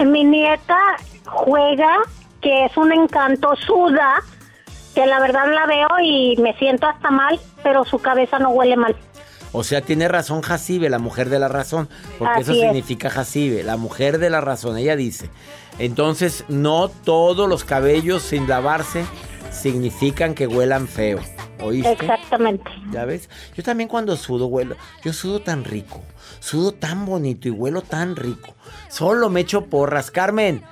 Mi 0.04 0.24
nieta 0.24 0.76
juega, 1.24 1.96
que 2.40 2.66
es 2.66 2.76
un 2.76 2.92
encanto, 2.92 3.54
suda, 3.56 4.22
que 4.94 5.06
la 5.06 5.20
verdad 5.20 5.52
la 5.52 5.66
veo 5.66 5.88
y 6.02 6.36
me 6.38 6.54
siento 6.54 6.86
hasta 6.86 7.10
mal, 7.10 7.38
pero 7.62 7.84
su 7.84 7.98
cabeza 7.98 8.38
no 8.38 8.50
huele 8.50 8.76
mal. 8.76 8.96
O 9.52 9.64
sea, 9.64 9.80
tiene 9.80 10.08
razón 10.08 10.42
Jacibe, 10.42 10.90
la 10.90 10.98
mujer 10.98 11.30
de 11.30 11.38
la 11.38 11.48
razón, 11.48 11.88
porque 12.18 12.40
eso 12.40 12.52
es. 12.52 12.60
significa 12.60 13.10
Jacibe, 13.10 13.62
la 13.62 13.76
mujer 13.76 14.18
de 14.18 14.30
la 14.30 14.40
razón, 14.40 14.76
ella 14.76 14.96
dice. 14.96 15.30
Entonces, 15.78 16.44
no 16.48 16.88
todos 16.88 17.48
los 17.48 17.64
cabellos 17.64 18.22
sin 18.22 18.48
lavarse 18.48 19.06
significan 19.50 20.34
que 20.34 20.46
huelan 20.46 20.88
feo. 20.88 21.20
¿Oíste? 21.62 21.92
Exactamente. 21.92 22.70
¿Ya 22.90 23.04
ves? 23.04 23.30
Yo 23.56 23.62
también 23.62 23.88
cuando 23.88 24.16
sudo 24.16 24.46
huelo, 24.46 24.76
yo 25.02 25.12
sudo 25.12 25.40
tan 25.40 25.64
rico, 25.64 26.02
sudo 26.40 26.72
tan 26.72 27.06
bonito 27.06 27.48
y 27.48 27.50
huelo 27.50 27.80
tan 27.82 28.16
rico. 28.16 28.54
Solo 28.88 29.30
me 29.30 29.40
echo 29.40 29.66
porras. 29.66 30.10
Carmen, 30.10 30.62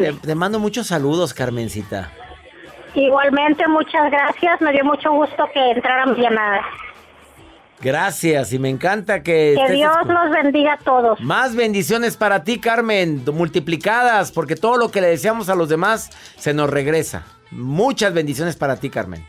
te, 0.00 0.12
te 0.12 0.34
mando 0.34 0.58
muchos 0.58 0.86
saludos, 0.86 1.34
Carmencita. 1.34 2.10
Igualmente, 2.94 3.66
muchas 3.68 4.10
gracias. 4.10 4.60
Me 4.60 4.72
dio 4.72 4.84
mucho 4.84 5.12
gusto 5.12 5.44
que 5.52 5.70
entraran 5.70 6.14
mi 6.14 6.22
llamada. 6.22 6.62
Gracias 7.80 8.52
y 8.52 8.58
me 8.58 8.68
encanta 8.68 9.22
que... 9.22 9.54
Que 9.66 9.72
Dios 9.72 9.96
los 10.06 10.30
bendiga 10.30 10.74
a 10.74 10.78
todos. 10.78 11.20
Más 11.20 11.54
bendiciones 11.54 12.16
para 12.16 12.42
ti, 12.42 12.58
Carmen, 12.58 13.22
multiplicadas, 13.32 14.32
porque 14.32 14.56
todo 14.56 14.76
lo 14.76 14.90
que 14.90 15.00
le 15.00 15.08
deseamos 15.08 15.48
a 15.48 15.54
los 15.54 15.68
demás 15.68 16.10
se 16.36 16.52
nos 16.52 16.68
regresa. 16.68 17.24
Muchas 17.52 18.12
bendiciones 18.14 18.56
para 18.56 18.76
ti, 18.76 18.90
Carmen. 18.90 19.24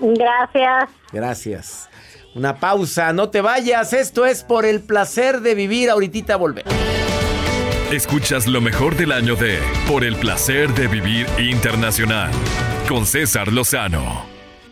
Gracias. 0.00 0.90
Gracias. 1.12 1.88
Una 2.36 2.60
pausa, 2.60 3.12
no 3.12 3.30
te 3.30 3.40
vayas. 3.40 3.92
Esto 3.92 4.26
es 4.26 4.44
por 4.44 4.64
el 4.64 4.80
placer 4.80 5.40
de 5.40 5.56
vivir. 5.56 5.90
Ahorita 5.90 6.36
volver. 6.36 6.64
Escuchas 7.92 8.46
lo 8.46 8.60
mejor 8.60 8.96
del 8.96 9.12
año 9.12 9.34
de 9.34 9.60
Por 9.86 10.04
el 10.04 10.16
placer 10.16 10.74
de 10.74 10.88
vivir 10.88 11.26
internacional 11.38 12.30
con 12.86 13.06
César 13.06 13.50
Lozano. 13.50 14.37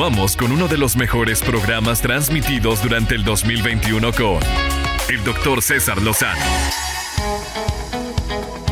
Continuamos 0.00 0.34
con 0.34 0.50
uno 0.50 0.66
de 0.66 0.78
los 0.78 0.96
mejores 0.96 1.42
programas 1.42 2.00
transmitidos 2.00 2.82
durante 2.82 3.14
el 3.14 3.22
2021 3.22 4.12
con 4.12 4.38
el 5.10 5.22
doctor 5.24 5.60
César 5.60 6.00
Lozano. 6.00 6.40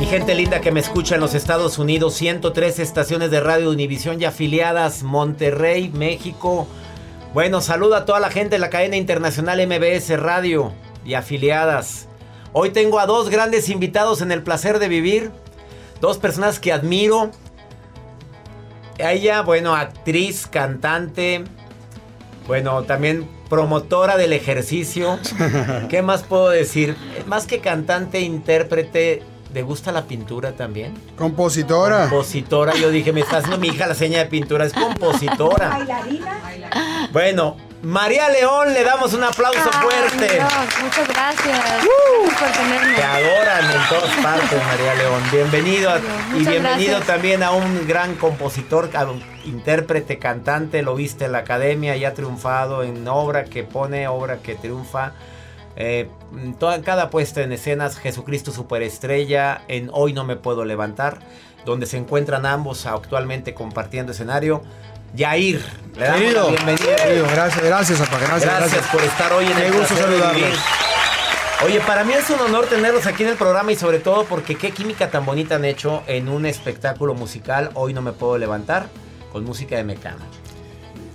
Mi 0.01 0.07
gente 0.07 0.35
linda 0.35 0.63
que 0.63 0.73
me 0.73 0.81
escucha 0.81 1.17
en 1.17 1.21
los 1.21 1.35
Estados 1.35 1.79
Unidos, 1.79 2.15
103 2.15 2.79
estaciones 2.79 3.31
de 3.31 3.41
radio 3.41 3.69
Univisión 3.69 4.19
y 4.23 4.25
afiliadas, 4.25 5.03
Monterrey, 5.03 5.91
México, 5.91 6.67
Bueno, 7.35 7.61
saludo 7.61 7.97
a 7.97 8.07
toda 8.07 8.21
la 8.21 8.31
gente 8.31 8.55
de 8.55 8.61
la 8.61 8.71
cadena 8.71 8.97
internacional 8.97 9.61
MBS 9.67 10.19
Radio 10.19 10.73
y 11.05 11.13
afiliadas. 11.13 12.09
Hoy 12.55 12.71
tengo 12.71 13.01
a 13.01 13.07
dos 13.07 13.29
grandes 13.29 13.69
invitados 13.69 14.23
en 14.23 14.33
el 14.33 14.43
placer 14.43 14.79
de 14.79 14.89
vivir. 14.89 15.31
Dos 16.01 16.17
personas 16.17 16.59
que 16.59 16.73
admiro. 16.73 17.33
Ella, 18.99 19.43
bueno, 19.43 19.75
actriz, 19.75 20.47
cantante. 20.47 21.45
Bueno, 22.47 22.83
también 22.83 23.29
promotora 23.49 24.17
del 24.17 24.33
ejercicio. 24.33 25.19
¿Qué 25.89 26.03
más 26.03 26.23
puedo 26.25 26.51
decir? 26.51 26.97
Más 27.27 27.47
que 27.47 27.61
cantante, 27.61 28.21
intérprete, 28.21 29.23
¿le 29.55 29.63
gusta 29.63 29.93
la 29.93 30.05
pintura 30.05 30.53
también? 30.53 30.95
Compositora. 31.17 32.09
Compositora. 32.09 32.75
Yo 32.75 32.91
dije, 32.91 33.13
me 33.13 33.21
está 33.21 33.39
haciendo 33.39 33.59
mi 33.59 33.69
hija 33.69 33.87
la 33.87 33.95
seña 33.95 34.19
de 34.19 34.27
pintura. 34.27 34.65
Es 34.65 34.73
compositora. 34.73 35.69
Bailarina. 35.69 36.39
Bueno, 37.13 37.57
María 37.83 38.29
León, 38.29 38.75
le 38.75 38.83
damos 38.83 39.15
un 39.15 39.23
aplauso 39.23 39.71
Ay, 39.73 39.81
fuerte. 39.83 40.35
Dios, 40.35 40.53
muchas 40.83 41.09
gracias. 41.09 41.85
Uh. 41.85 42.25
Gracias 42.27 42.41
por 42.41 42.51
tenerme. 42.51 42.95
Te 42.97 43.03
adoran 43.05 43.65
en 43.71 43.89
todas 43.89 44.17
partes, 44.17 44.67
María 44.67 44.95
León. 44.97 45.23
Bienvenido 45.31 45.91
a- 45.91 45.99
y 45.99 46.45
bienvenido 46.45 46.61
gracias. 46.99 47.07
también 47.07 47.43
a 47.45 47.53
un 47.53 47.87
gran 47.87 48.17
compositor, 48.17 48.91
a 48.97 49.05
un 49.05 49.23
intérprete, 49.45 50.19
cantante. 50.19 50.83
Lo 50.83 50.97
viste 50.97 51.27
en 51.27 51.33
la 51.33 51.39
academia, 51.39 51.97
ya 51.97 52.09
ha 52.09 52.15
triunfado 52.15 52.83
en 52.83 53.07
obra 53.07 53.45
que 53.45 53.63
pone, 53.63 54.09
obra 54.09 54.39
que 54.39 54.57
triunfa. 54.57 55.13
Eh, 55.77 56.11
toda, 56.59 56.83
cada 56.83 57.11
puesta 57.11 57.43
en 57.43 57.53
escenas, 57.53 57.97
Jesucristo 57.99 58.51
Superestrella, 58.51 59.63
en 59.69 59.89
Hoy 59.93 60.13
No 60.15 60.25
Me 60.25 60.35
Puedo 60.35 60.65
Levantar, 60.65 61.21
donde 61.65 61.87
se 61.87 61.97
encuentran 61.97 62.45
ambos 62.45 62.87
actualmente 62.87 63.55
compartiendo 63.55 64.11
escenario. 64.11 64.63
Yair, 65.15 65.63
le 65.97 66.05
damos 66.05 66.21
Querido, 66.21 66.45
la 66.45 66.51
bienvenida. 66.65 66.97
querido, 66.97 67.27
gracias, 67.27 67.65
gracias, 67.65 67.99
gracias, 67.99 68.21
Gracias, 68.21 68.59
gracias. 68.59 68.87
por 68.89 69.03
estar 69.03 69.33
hoy 69.33 69.47
en 69.47 69.53
Qué 69.55 69.67
el 69.67 69.73
gusto 69.73 69.97
saludarlos. 69.97 70.59
Oye, 71.65 71.81
para 71.81 72.05
mí 72.05 72.13
es 72.13 72.31
un 72.31 72.39
honor 72.41 72.67
tenerlos 72.67 73.07
aquí 73.07 73.25
en 73.25 73.31
el 73.31 73.37
programa 73.37 73.73
y 73.73 73.77
sobre 73.77 73.99
todo 73.99 74.25
porque 74.25 74.55
qué 74.55 74.71
química 74.71 75.11
tan 75.11 75.27
bonita 75.27 75.57
han 75.57 75.65
hecho 75.65 76.05
en 76.07 76.29
un 76.29 76.47
espectáculo 76.47 77.15
musical. 77.15 77.71
Hoy 77.75 77.93
no 77.95 78.01
me 78.03 78.13
puedo 78.13 78.39
levantar 78.39 78.89
con 79.33 79.45
música 79.45 79.77
de 79.77 79.83
Mecano. 79.85 80.25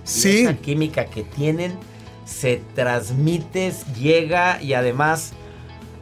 Y 0.04 0.08
Sí. 0.08 0.42
Esa 0.42 0.54
química 0.54 1.06
que 1.06 1.22
tienen 1.22 1.78
se 2.26 2.60
transmite, 2.74 3.72
llega 3.98 4.60
y 4.60 4.74
además, 4.74 5.32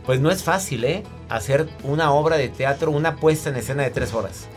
pues 0.05 0.19
no 0.19 0.31
es 0.31 0.43
fácil, 0.43 0.85
¿eh? 0.85 1.05
Hacer 1.29 1.69
una 1.85 2.11
obra 2.13 2.37
de 2.37 2.49
teatro, 2.49 2.91
una 2.91 3.15
puesta 3.17 3.49
en 3.51 3.57
escena 3.57 3.85
de 3.85 3.91
tres 3.91 4.13
horas. 4.13 4.49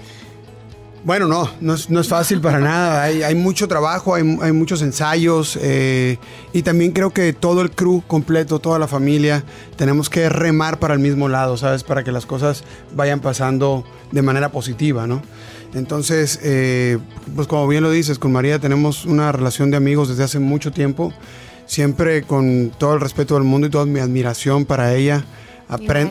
Bueno, 1.05 1.27
no, 1.27 1.47
no 1.62 1.75
es, 1.75 1.91
no 1.91 2.00
es 2.00 2.07
fácil 2.07 2.41
para 2.41 2.57
nada. 2.57 3.03
Hay, 3.03 3.21
hay 3.21 3.35
mucho 3.35 3.67
trabajo, 3.67 4.15
hay, 4.15 4.39
hay 4.41 4.51
muchos 4.51 4.81
ensayos 4.81 5.55
eh, 5.62 6.17
y 6.51 6.63
también 6.63 6.93
creo 6.93 7.12
que 7.12 7.31
todo 7.31 7.62
el 7.62 7.69
crew 7.69 8.01
completo, 8.07 8.57
toda 8.57 8.79
la 8.79 8.88
familia, 8.88 9.43
tenemos 9.75 10.09
que 10.09 10.29
remar 10.29 10.79
para 10.79 10.95
el 10.95 11.00
mismo 11.00 11.29
lado, 11.29 11.57
¿sabes? 11.57 11.83
Para 11.83 12.03
que 12.03 12.12
las 12.12 12.25
cosas 12.25 12.63
vayan 12.95 13.19
pasando 13.19 13.85
de 14.12 14.24
manera 14.24 14.50
positiva, 14.50 15.05
¿no? 15.05 15.21
Entonces, 15.75 16.39
eh, 16.41 16.97
pues 17.35 17.47
como 17.47 17.67
bien 17.67 17.83
lo 17.83 17.91
dices, 17.91 18.17
con 18.17 18.31
María 18.31 18.57
tenemos 18.57 19.05
una 19.05 19.31
relación 19.31 19.69
de 19.69 19.77
amigos 19.77 20.09
desde 20.09 20.24
hace 20.24 20.39
mucho 20.39 20.71
tiempo, 20.71 21.13
siempre 21.67 22.24
con 22.24 22.71
todo 22.79 22.95
el 22.95 23.00
respeto 23.00 23.35
del 23.35 23.43
mundo 23.43 23.67
y 23.67 23.69
toda 23.69 23.85
mi 23.85 24.00
admiración 24.00 24.65
para 24.65 24.95
ella. 24.95 25.24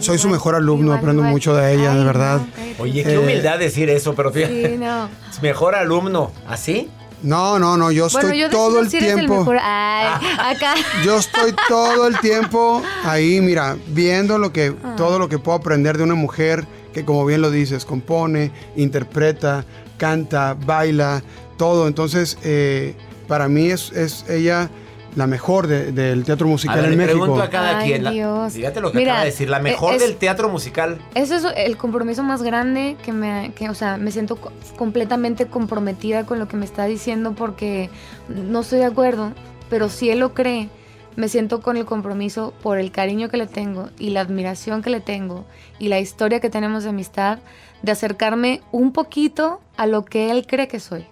Soy 0.00 0.18
su 0.18 0.28
mejor 0.28 0.54
alumno, 0.54 0.92
aprendo 0.92 1.22
mucho 1.22 1.54
de 1.54 1.74
ella, 1.74 1.94
de 1.94 2.04
verdad. 2.04 2.40
Oye, 2.78 3.04
qué 3.04 3.14
Eh, 3.14 3.18
humildad 3.18 3.58
decir 3.58 3.88
eso, 3.90 4.14
pero 4.14 4.32
fíjate. 4.32 4.70
Sí, 4.72 4.76
no. 4.76 5.08
Es 5.30 5.40
mejor 5.42 5.74
alumno. 5.74 6.32
¿Así? 6.48 6.88
No, 7.22 7.58
no, 7.58 7.76
no, 7.78 7.90
yo 7.90 8.06
estoy 8.06 8.22
Bueno, 8.22 8.36
yo 8.36 8.50
todo 8.50 8.80
el 8.80 8.90
si 8.90 8.98
tiempo. 8.98 9.38
mejor. 9.38 9.56
Ay, 9.62 10.10
acá. 10.38 10.74
Yo 11.04 11.16
estoy 11.18 11.54
todo 11.68 12.06
el 12.06 12.18
tiempo 12.20 12.82
ahí, 13.04 13.40
mira, 13.40 13.76
viendo 13.88 14.36
lo 14.38 14.52
que, 14.52 14.74
Ah. 14.84 14.94
todo 14.96 15.18
lo 15.18 15.28
que 15.28 15.38
puedo 15.38 15.56
aprender 15.56 15.96
de 15.96 16.04
una 16.04 16.14
mujer 16.16 16.66
que, 16.92 17.04
como 17.06 17.24
bien 17.24 17.40
lo 17.40 17.50
dices, 17.50 17.86
compone, 17.86 18.50
interpreta, 18.76 19.64
canta, 19.96 20.54
baila, 20.66 21.22
todo. 21.56 21.88
Entonces, 21.88 22.36
eh, 22.42 22.94
para 23.26 23.48
mí 23.48 23.70
es, 23.70 23.90
es 23.92 24.26
ella 24.28 24.68
la 25.16 25.26
mejor 25.26 25.66
de- 25.66 25.92
del 25.92 26.24
teatro 26.24 26.46
A 26.46 26.50
musical 26.50 26.76
ver, 26.76 26.84
en 26.86 26.90
le 26.92 26.96
México. 26.96 27.18
pregunto 27.20 27.42
a 27.42 27.48
cada 27.50 27.78
Ay, 27.78 27.88
quien. 27.92 28.04
la-. 28.04 28.50
Fíjate 28.50 28.80
lo 28.80 28.90
que 28.92 28.98
Mira, 28.98 29.12
acaba 29.12 29.24
de 29.24 29.30
decir. 29.30 29.48
La 29.48 29.58
mejor 29.60 29.94
es- 29.94 30.00
del 30.02 30.16
teatro 30.16 30.48
musical. 30.48 30.98
Eso 31.14 31.34
es 31.36 31.44
el 31.56 31.76
compromiso 31.76 32.22
más 32.22 32.42
grande 32.42 32.96
que 33.04 33.12
me, 33.12 33.52
que, 33.54 33.68
o 33.70 33.74
sea, 33.74 33.96
me 33.96 34.10
siento 34.10 34.36
co- 34.36 34.52
completamente 34.76 35.46
comprometida 35.46 36.24
con 36.26 36.38
lo 36.38 36.48
que 36.48 36.56
me 36.56 36.64
está 36.64 36.84
diciendo 36.86 37.34
porque 37.36 37.90
no 38.28 38.60
estoy 38.60 38.78
de 38.80 38.86
acuerdo, 38.86 39.32
pero 39.70 39.88
si 39.88 40.10
él 40.10 40.18
lo 40.18 40.34
cree, 40.34 40.68
me 41.16 41.28
siento 41.28 41.60
con 41.60 41.76
el 41.76 41.84
compromiso 41.84 42.52
por 42.62 42.78
el 42.78 42.90
cariño 42.90 43.28
que 43.28 43.36
le 43.36 43.46
tengo 43.46 43.88
y 44.00 44.10
la 44.10 44.20
admiración 44.20 44.82
que 44.82 44.90
le 44.90 45.00
tengo 45.00 45.44
y 45.78 45.86
la 45.88 46.00
historia 46.00 46.40
que 46.40 46.50
tenemos 46.50 46.82
de 46.82 46.90
amistad 46.90 47.38
de 47.82 47.92
acercarme 47.92 48.62
un 48.72 48.92
poquito 48.92 49.60
a 49.76 49.86
lo 49.86 50.04
que 50.04 50.32
él 50.32 50.44
cree 50.46 50.66
que 50.66 50.80
soy. 50.80 51.06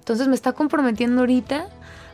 Entonces 0.00 0.28
me 0.28 0.34
está 0.34 0.52
comprometiendo 0.52 1.20
ahorita 1.20 1.68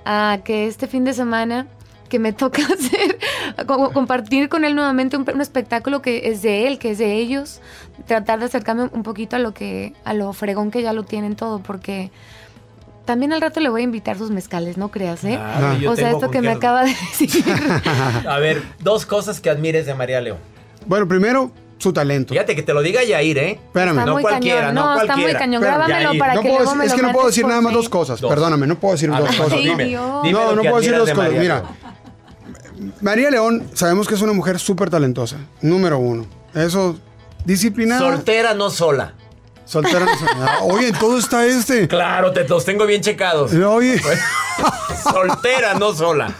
a 0.04 0.38
que 0.44 0.66
este 0.66 0.86
fin 0.86 1.04
de 1.04 1.12
semana 1.14 1.66
que 2.08 2.18
me 2.18 2.32
toca 2.32 2.62
hacer, 2.74 3.18
co- 3.66 3.90
compartir 3.92 4.48
con 4.48 4.64
él 4.64 4.74
nuevamente 4.74 5.16
un, 5.16 5.28
un 5.32 5.40
espectáculo 5.40 6.02
que 6.02 6.28
es 6.30 6.42
de 6.42 6.66
él, 6.66 6.78
que 6.78 6.90
es 6.92 6.98
de 6.98 7.14
ellos, 7.14 7.60
tratar 8.06 8.38
de 8.38 8.44
acercarme 8.46 8.88
un 8.92 9.02
poquito 9.02 9.36
a 9.36 9.38
lo 9.38 9.54
que, 9.54 9.94
a 10.04 10.12
lo 10.14 10.32
fregón 10.32 10.70
que 10.70 10.82
ya 10.82 10.92
lo 10.92 11.02
tienen 11.04 11.34
todo, 11.34 11.60
porque 11.60 12.10
también 13.04 13.32
al 13.32 13.40
rato 13.40 13.60
le 13.60 13.68
voy 13.68 13.80
a 13.82 13.84
invitar 13.84 14.16
sus 14.16 14.30
mezcales, 14.30 14.76
no 14.78 14.88
creas, 14.90 15.24
¿eh? 15.24 15.38
O 15.88 15.96
sea, 15.96 16.10
esto 16.10 16.30
que 16.30 16.40
me 16.40 16.50
acaba 16.50 16.84
de 16.84 16.90
decir. 16.90 17.44
A 18.28 18.38
ver, 18.38 18.62
dos 18.80 19.04
cosas 19.06 19.40
que 19.40 19.50
admires 19.50 19.84
de 19.86 19.94
María 19.94 20.20
León. 20.20 20.38
Bueno, 20.86 21.06
primero, 21.08 21.50
su 21.84 21.92
talento. 21.92 22.32
Fíjate 22.34 22.56
que 22.56 22.62
te 22.62 22.72
lo 22.72 22.80
diga 22.82 23.04
Yair, 23.04 23.38
¿eh? 23.38 23.50
Espérame. 23.52 23.98
Está 23.98 24.06
no 24.06 24.12
muy 24.14 24.22
cualquiera, 24.22 24.60
cañón, 24.60 24.74
no, 24.74 24.84
no, 24.84 24.94
está 24.94 25.06
cualquiera. 25.06 25.32
muy 25.32 25.38
cañón. 25.38 25.62
Espérame, 25.62 25.86
Grábamelo 25.86 26.10
Yair. 26.10 26.18
para 26.18 26.34
No 26.34 26.42
que 26.42 26.48
puedo 26.48 26.60
luego 26.62 26.74
me 26.76 26.84
es 26.86 26.90
lo 26.90 26.96
que 26.96 27.02
no 27.02 27.12
puedo 27.12 27.26
decir 27.26 27.46
nada 27.46 27.60
más 27.60 27.72
dos 27.74 27.88
cosas. 27.88 28.20
Dos. 28.20 28.30
Perdóname, 28.30 28.66
no 28.66 28.80
puedo 28.80 28.94
decir 28.94 29.10
dos 29.10 29.36
cosas. 29.36 29.58
dime, 29.60 29.84
Dios. 29.84 30.22
dime 30.22 30.32
no, 30.32 30.54
no 30.54 30.62
puedo 30.62 30.76
decir 30.76 30.96
dos 30.96 31.06
de 31.06 31.14
cosas. 31.14 31.28
María 31.32 31.40
Mira. 31.40 31.62
María 33.00 33.30
León 33.30 33.68
sabemos 33.74 34.08
que 34.08 34.14
es 34.14 34.22
una 34.22 34.32
mujer 34.32 34.58
súper 34.58 34.90
talentosa. 34.90 35.36
Número 35.60 35.98
uno. 35.98 36.26
Eso, 36.54 36.98
disciplinada. 37.44 38.00
Soltera, 38.00 38.54
no 38.54 38.70
sola. 38.70 39.12
Soltera. 39.66 40.06
no 40.06 40.16
sé. 40.16 40.24
Ah, 40.36 40.58
Oye, 40.62 40.88
en 40.88 40.94
todo 40.98 41.18
está 41.18 41.44
este. 41.46 41.86
Claro, 41.86 42.32
te 42.32 42.48
los 42.48 42.64
tengo 42.64 42.86
bien 42.86 43.02
checados. 43.02 43.52
Oye, 43.52 44.00
Soltera, 45.02 45.74
no 45.74 45.94
sola. 45.94 46.32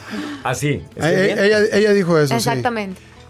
Así. 0.42 0.82
¿estoy 0.94 1.10
eh, 1.10 1.36
ella, 1.38 1.58
ella 1.72 1.92
dijo 1.92 2.18
eso. 2.18 2.38
sí. 2.38 2.50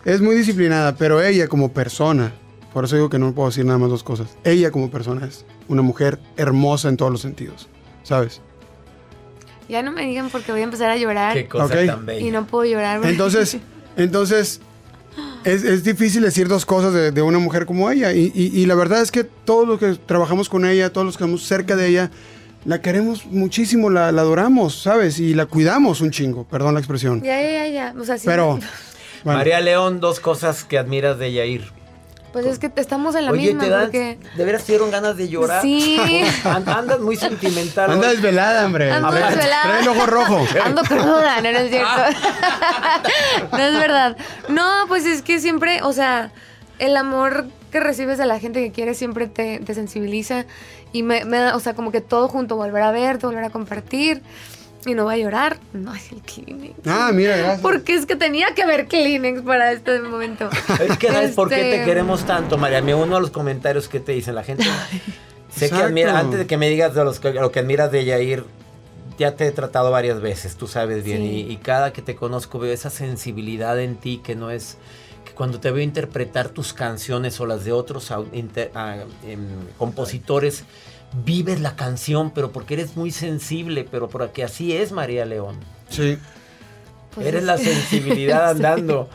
Es 0.04 0.20
muy 0.20 0.34
disciplinada, 0.36 0.96
pero 0.96 1.22
ella 1.22 1.48
como 1.48 1.72
persona, 1.72 2.32
por 2.72 2.84
eso 2.84 2.96
digo 2.96 3.08
que 3.10 3.18
no 3.18 3.32
puedo 3.34 3.48
decir 3.48 3.64
nada 3.64 3.78
más 3.78 3.88
dos 3.90 4.02
cosas. 4.02 4.36
Ella 4.44 4.70
como 4.70 4.90
persona 4.90 5.26
es 5.26 5.44
una 5.68 5.82
mujer 5.82 6.18
hermosa 6.36 6.88
en 6.88 6.96
todos 6.96 7.10
los 7.10 7.20
sentidos, 7.22 7.68
¿sabes? 8.02 8.40
Ya 9.68 9.82
no 9.82 9.92
me 9.92 10.04
digan 10.06 10.28
porque 10.28 10.52
voy 10.52 10.60
a 10.60 10.64
empezar 10.64 10.90
a 10.90 10.96
llorar. 10.96 11.32
Qué 11.34 11.48
cosa 11.48 11.64
Ok. 11.74 11.86
tan 11.86 12.04
bella. 12.04 12.26
Y 12.26 12.30
no 12.30 12.46
puedo 12.46 12.64
llorar. 12.70 13.00
Entonces, 13.04 13.56
entonces 13.96 14.60
es, 15.44 15.64
es 15.64 15.84
difícil 15.84 16.20
decir 16.22 16.48
dos 16.48 16.66
cosas 16.66 16.92
de, 16.92 17.10
de 17.12 17.22
una 17.22 17.38
mujer 17.38 17.64
como 17.64 17.90
ella. 17.90 18.12
Y, 18.12 18.30
y- 18.34 18.48
y 18.60 18.66
la 18.66 18.74
verdad 18.74 19.00
es 19.00 19.10
que 19.10 19.24
todos 19.24 19.66
los 19.66 19.78
que 19.78 19.94
trabajamos 20.06 20.50
con 20.50 20.66
ella, 20.66 20.92
todos 20.92 21.06
los 21.06 21.16
que 21.16 21.24
estamos 21.24 21.44
cerca 21.46 21.76
de 21.76 21.88
ella, 21.88 22.10
la 22.66 22.82
queremos 22.82 23.24
muchísimo, 23.24 23.88
la, 23.88 24.12
la 24.12 24.20
adoramos, 24.20 24.82
¿sabes? 24.82 25.18
Y 25.18 25.32
la 25.32 25.46
cuidamos 25.46 26.02
un 26.02 26.10
chingo, 26.10 26.44
perdón 26.44 26.74
la 26.74 26.80
expresión. 26.80 27.22
Ya, 27.22 27.40
ya, 27.40 27.50
ya, 27.50 27.68
ya. 27.68 27.94
O 27.98 28.04
sea, 28.04 28.18
sí. 28.18 28.24
Pero, 28.26 28.58
bueno, 29.24 29.38
María 29.38 29.60
León, 29.60 30.00
dos 30.00 30.20
cosas 30.20 30.64
que 30.64 30.78
admiras 30.78 31.18
de 31.18 31.32
Yair. 31.32 31.72
Pues 32.34 32.46
es 32.46 32.58
que 32.58 32.68
estamos 32.74 33.14
en 33.14 33.26
la 33.26 33.30
Oye, 33.30 33.42
misma 33.46 33.62
te 33.62 33.70
dan, 33.70 33.82
porque... 33.84 34.18
de 34.36 34.44
veras 34.44 34.64
te 34.64 34.72
dieron 34.72 34.90
ganas 34.90 35.16
de 35.16 35.28
llorar. 35.28 35.62
Sí. 35.62 36.00
And- 36.44 36.68
Andas 36.68 36.98
muy 36.98 37.16
sentimental. 37.16 37.92
anda 37.92 38.08
desvelada, 38.08 38.66
hombre. 38.66 38.90
Ando 38.90 39.12
desvelada. 39.12 39.62
trae 39.62 39.80
el 39.82 39.88
ojo 39.88 40.06
rojo. 40.06 40.44
Ando 40.64 40.82
cruda, 40.82 41.40
no, 41.40 41.52
no 41.52 41.58
es 41.58 41.70
cierto. 41.70 42.02
no 43.52 43.58
es 43.58 43.78
verdad. 43.78 44.16
No, 44.48 44.68
pues 44.88 45.06
es 45.06 45.22
que 45.22 45.38
siempre, 45.38 45.80
o 45.82 45.92
sea, 45.92 46.32
el 46.80 46.96
amor 46.96 47.46
que 47.70 47.78
recibes 47.78 48.18
de 48.18 48.26
la 48.26 48.40
gente 48.40 48.60
que 48.64 48.72
quieres 48.72 48.98
siempre 48.98 49.28
te, 49.28 49.60
te 49.60 49.72
sensibiliza 49.72 50.44
y 50.92 51.04
me, 51.04 51.24
me 51.24 51.38
da, 51.38 51.54
o 51.54 51.60
sea, 51.60 51.74
como 51.74 51.92
que 51.92 52.00
todo 52.00 52.26
junto, 52.26 52.56
volver 52.56 52.82
a 52.82 52.90
verte, 52.90 53.26
volver 53.26 53.44
a 53.44 53.50
compartir 53.50 54.22
y 54.86 54.94
no 54.94 55.04
va 55.06 55.12
a 55.12 55.16
llorar. 55.16 55.58
No, 55.72 55.94
es 55.94 56.12
el 56.12 56.20
Kleenex. 56.22 56.74
Ah, 56.86 57.10
mira, 57.14 57.36
gracias. 57.36 57.60
Porque 57.60 57.94
es 57.94 58.06
que 58.06 58.16
tenía 58.16 58.54
que 58.54 58.62
haber 58.62 58.86
Kleenex 58.86 59.42
para 59.42 59.72
este 59.72 60.00
momento. 60.00 60.48
Es 60.80 60.98
que 60.98 61.08
¿sabes 61.08 61.32
por 61.34 61.48
qué 61.48 61.56
Este- 61.70 61.78
te 61.80 61.84
queremos 61.84 62.24
tanto, 62.24 62.58
María? 62.58 62.82
Me 62.82 62.94
uno 62.94 63.16
a 63.16 63.20
los 63.20 63.30
comentarios 63.30 63.88
que 63.88 64.00
te 64.00 64.12
dicen 64.12 64.34
la 64.34 64.44
gente. 64.44 64.64
sé 65.54 65.70
que 65.70 65.76
admira, 65.76 66.18
antes 66.18 66.38
de 66.40 66.46
que 66.46 66.56
me 66.56 66.68
digas 66.68 66.94
de 66.94 67.04
los 67.04 67.20
que- 67.20 67.32
lo 67.32 67.50
que 67.52 67.60
admiras 67.60 67.90
de 67.92 68.04
Yair, 68.04 68.44
ya 69.18 69.36
te 69.36 69.46
he 69.46 69.52
tratado 69.52 69.90
varias 69.92 70.20
veces, 70.20 70.56
tú 70.56 70.66
sabes 70.66 71.04
bien, 71.04 71.18
Sí. 71.18 71.46
y, 71.48 71.52
y 71.52 71.56
cada 71.58 71.92
que 71.92 72.02
te 72.02 72.16
conozco 72.16 72.58
veo 72.58 72.72
esa 72.72 72.90
sensibilidad 72.90 73.78
en 73.78 73.94
ti 73.96 74.20
que 74.24 74.34
no 74.34 74.50
es 74.50 74.76
que 75.24 75.30
cuando 75.32 75.60
te 75.60 75.70
veo 75.70 75.82
interpretar 75.84 76.48
tus 76.48 76.72
canciones 76.72 77.40
o 77.40 77.46
las 77.46 77.64
de 77.64 77.70
otros 77.72 78.12
inter- 78.32 78.72
ah, 78.74 78.96
em, 79.26 79.40
compositores, 79.78 80.64
vives 81.24 81.60
la 81.60 81.76
canción, 81.76 82.30
pero 82.30 82.50
porque 82.52 82.74
eres 82.74 82.96
muy 82.96 83.10
sensible, 83.10 83.86
pero 83.90 84.08
porque 84.08 84.42
así 84.44 84.72
es 84.76 84.92
María 84.92 85.24
León. 85.24 85.56
Sí. 85.88 86.18
Pues 87.14 87.26
Eres 87.26 87.40
es 87.42 87.46
la 87.46 87.56
que- 87.56 87.64
sensibilidad 87.64 88.50
andando. 88.50 89.08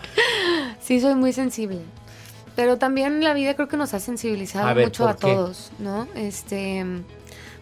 Sí, 0.82 1.00
soy 1.02 1.16
muy 1.16 1.34
sensible. 1.34 1.80
Pero 2.56 2.78
también 2.78 3.24
la 3.24 3.34
vida 3.34 3.56
creo 3.56 3.68
que 3.68 3.78
nos 3.78 3.94
ha 3.94 4.00
sensibilizado 4.00 4.68
A 4.68 4.74
ver, 4.74 4.86
mucho 4.86 5.04
¿por 5.04 5.12
a 5.12 5.16
qué? 5.16 5.22
todos, 5.34 5.72
¿no? 5.80 6.08
Este, 6.16 6.86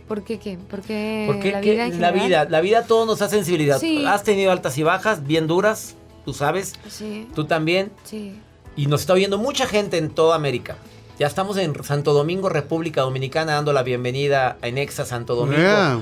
¿por 0.08 0.24
qué 0.24 0.40
qué? 0.40 0.58
Porque 0.70 1.26
Porque 1.28 1.52
la 1.52 1.62
vida 1.62 1.86
en 1.86 2.02
la 2.02 2.12
vida, 2.12 2.46
la 2.50 2.62
vida 2.62 2.84
todo 2.86 3.06
nos 3.06 3.20
da 3.20 3.30
sensibilidad. 3.30 3.80
Sí. 3.80 4.06
Has 4.06 4.24
tenido 4.24 4.52
altas 4.52 4.78
y 4.78 4.84
bajas, 4.84 5.26
bien 5.26 5.46
duras, 5.48 5.96
tú 6.26 6.34
sabes. 6.34 6.74
Sí. 6.90 7.28
Tú 7.36 7.46
también. 7.46 7.92
Sí. 8.06 8.40
Y 8.76 8.86
nos 8.88 9.02
está 9.02 9.14
oyendo 9.14 9.38
mucha 9.38 9.66
gente 9.68 9.98
en 9.98 10.10
toda 10.10 10.36
América. 10.36 10.78
Ya 11.20 11.26
estamos 11.26 11.58
en 11.58 11.74
Santo 11.84 12.14
Domingo, 12.14 12.48
República 12.48 13.02
Dominicana, 13.02 13.54
dando 13.54 13.74
la 13.74 13.82
bienvenida 13.82 14.60
a 14.62 14.68
Enexa 14.68 15.04
Santo 15.04 15.34
Domingo. 15.34 15.58
Yeah. 15.58 16.00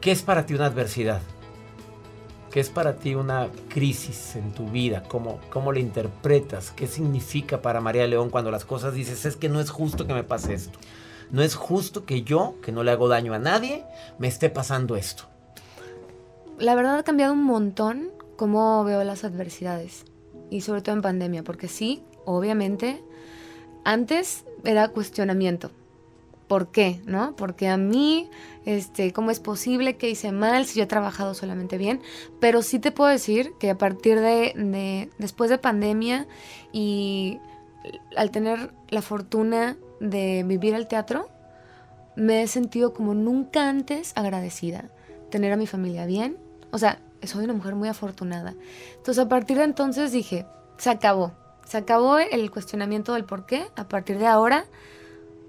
¿Qué 0.00 0.12
es 0.12 0.22
para 0.22 0.46
ti 0.46 0.54
una 0.54 0.64
adversidad? 0.64 1.20
¿Qué 2.50 2.60
es 2.60 2.70
para 2.70 2.96
ti 2.96 3.14
una 3.14 3.48
crisis 3.68 4.34
en 4.36 4.52
tu 4.52 4.66
vida? 4.70 5.02
¿Cómo, 5.08 5.40
¿Cómo 5.50 5.72
la 5.72 5.80
interpretas? 5.80 6.70
¿Qué 6.70 6.86
significa 6.86 7.60
para 7.60 7.82
María 7.82 8.06
León 8.06 8.30
cuando 8.30 8.50
las 8.50 8.64
cosas 8.64 8.94
dices, 8.94 9.26
es 9.26 9.36
que 9.36 9.50
no 9.50 9.60
es 9.60 9.68
justo 9.68 10.06
que 10.06 10.14
me 10.14 10.24
pase 10.24 10.54
esto? 10.54 10.78
No 11.30 11.42
es 11.42 11.54
justo 11.54 12.06
que 12.06 12.22
yo, 12.22 12.54
que 12.62 12.72
no 12.72 12.82
le 12.82 12.92
hago 12.92 13.08
daño 13.08 13.34
a 13.34 13.38
nadie, 13.38 13.84
me 14.18 14.28
esté 14.28 14.48
pasando 14.48 14.96
esto. 14.96 15.24
La 16.58 16.74
verdad 16.74 16.96
ha 16.96 17.02
cambiado 17.02 17.34
un 17.34 17.44
montón 17.44 18.10
cómo 18.36 18.82
veo 18.84 19.04
las 19.04 19.24
adversidades. 19.24 20.06
Y 20.48 20.62
sobre 20.62 20.80
todo 20.80 20.94
en 20.94 21.02
pandemia, 21.02 21.42
porque 21.42 21.68
sí, 21.68 22.02
obviamente, 22.24 23.02
antes 23.84 24.44
era 24.64 24.88
cuestionamiento. 24.88 25.70
¿Por 26.48 26.68
qué? 26.68 27.00
¿No? 27.06 27.34
Porque 27.34 27.68
a 27.68 27.76
mí, 27.78 28.28
este, 28.66 29.12
¿cómo 29.12 29.30
es 29.30 29.40
posible 29.40 29.96
que 29.96 30.10
hice 30.10 30.32
mal 30.32 30.66
si 30.66 30.78
yo 30.78 30.84
he 30.84 30.86
trabajado 30.86 31.32
solamente 31.34 31.78
bien? 31.78 32.02
Pero 32.40 32.60
sí 32.62 32.78
te 32.78 32.92
puedo 32.92 33.08
decir 33.10 33.52
que 33.58 33.70
a 33.70 33.78
partir 33.78 34.20
de, 34.20 34.52
de- 34.54 35.08
después 35.18 35.48
de 35.48 35.56
pandemia 35.58 36.26
y 36.70 37.38
al 38.16 38.30
tener 38.30 38.70
la 38.90 39.00
fortuna 39.02 39.76
de 40.00 40.44
vivir 40.46 40.74
el 40.74 40.88
teatro, 40.88 41.28
me 42.16 42.42
he 42.42 42.46
sentido 42.48 42.92
como 42.92 43.14
nunca 43.14 43.68
antes 43.68 44.12
agradecida. 44.14 44.84
Tener 45.30 45.52
a 45.52 45.56
mi 45.56 45.66
familia 45.66 46.04
bien. 46.04 46.36
O 46.70 46.76
sea, 46.78 47.00
soy 47.22 47.44
una 47.44 47.54
mujer 47.54 47.74
muy 47.76 47.88
afortunada. 47.88 48.54
Entonces, 48.96 49.24
a 49.24 49.28
partir 49.28 49.56
de 49.56 49.64
entonces 49.64 50.12
dije, 50.12 50.44
se 50.76 50.90
acabó. 50.90 51.32
Se 51.72 51.78
acabó 51.78 52.18
el 52.18 52.50
cuestionamiento 52.50 53.14
del 53.14 53.24
por 53.24 53.46
qué. 53.46 53.64
A 53.76 53.88
partir 53.88 54.18
de 54.18 54.26
ahora, 54.26 54.66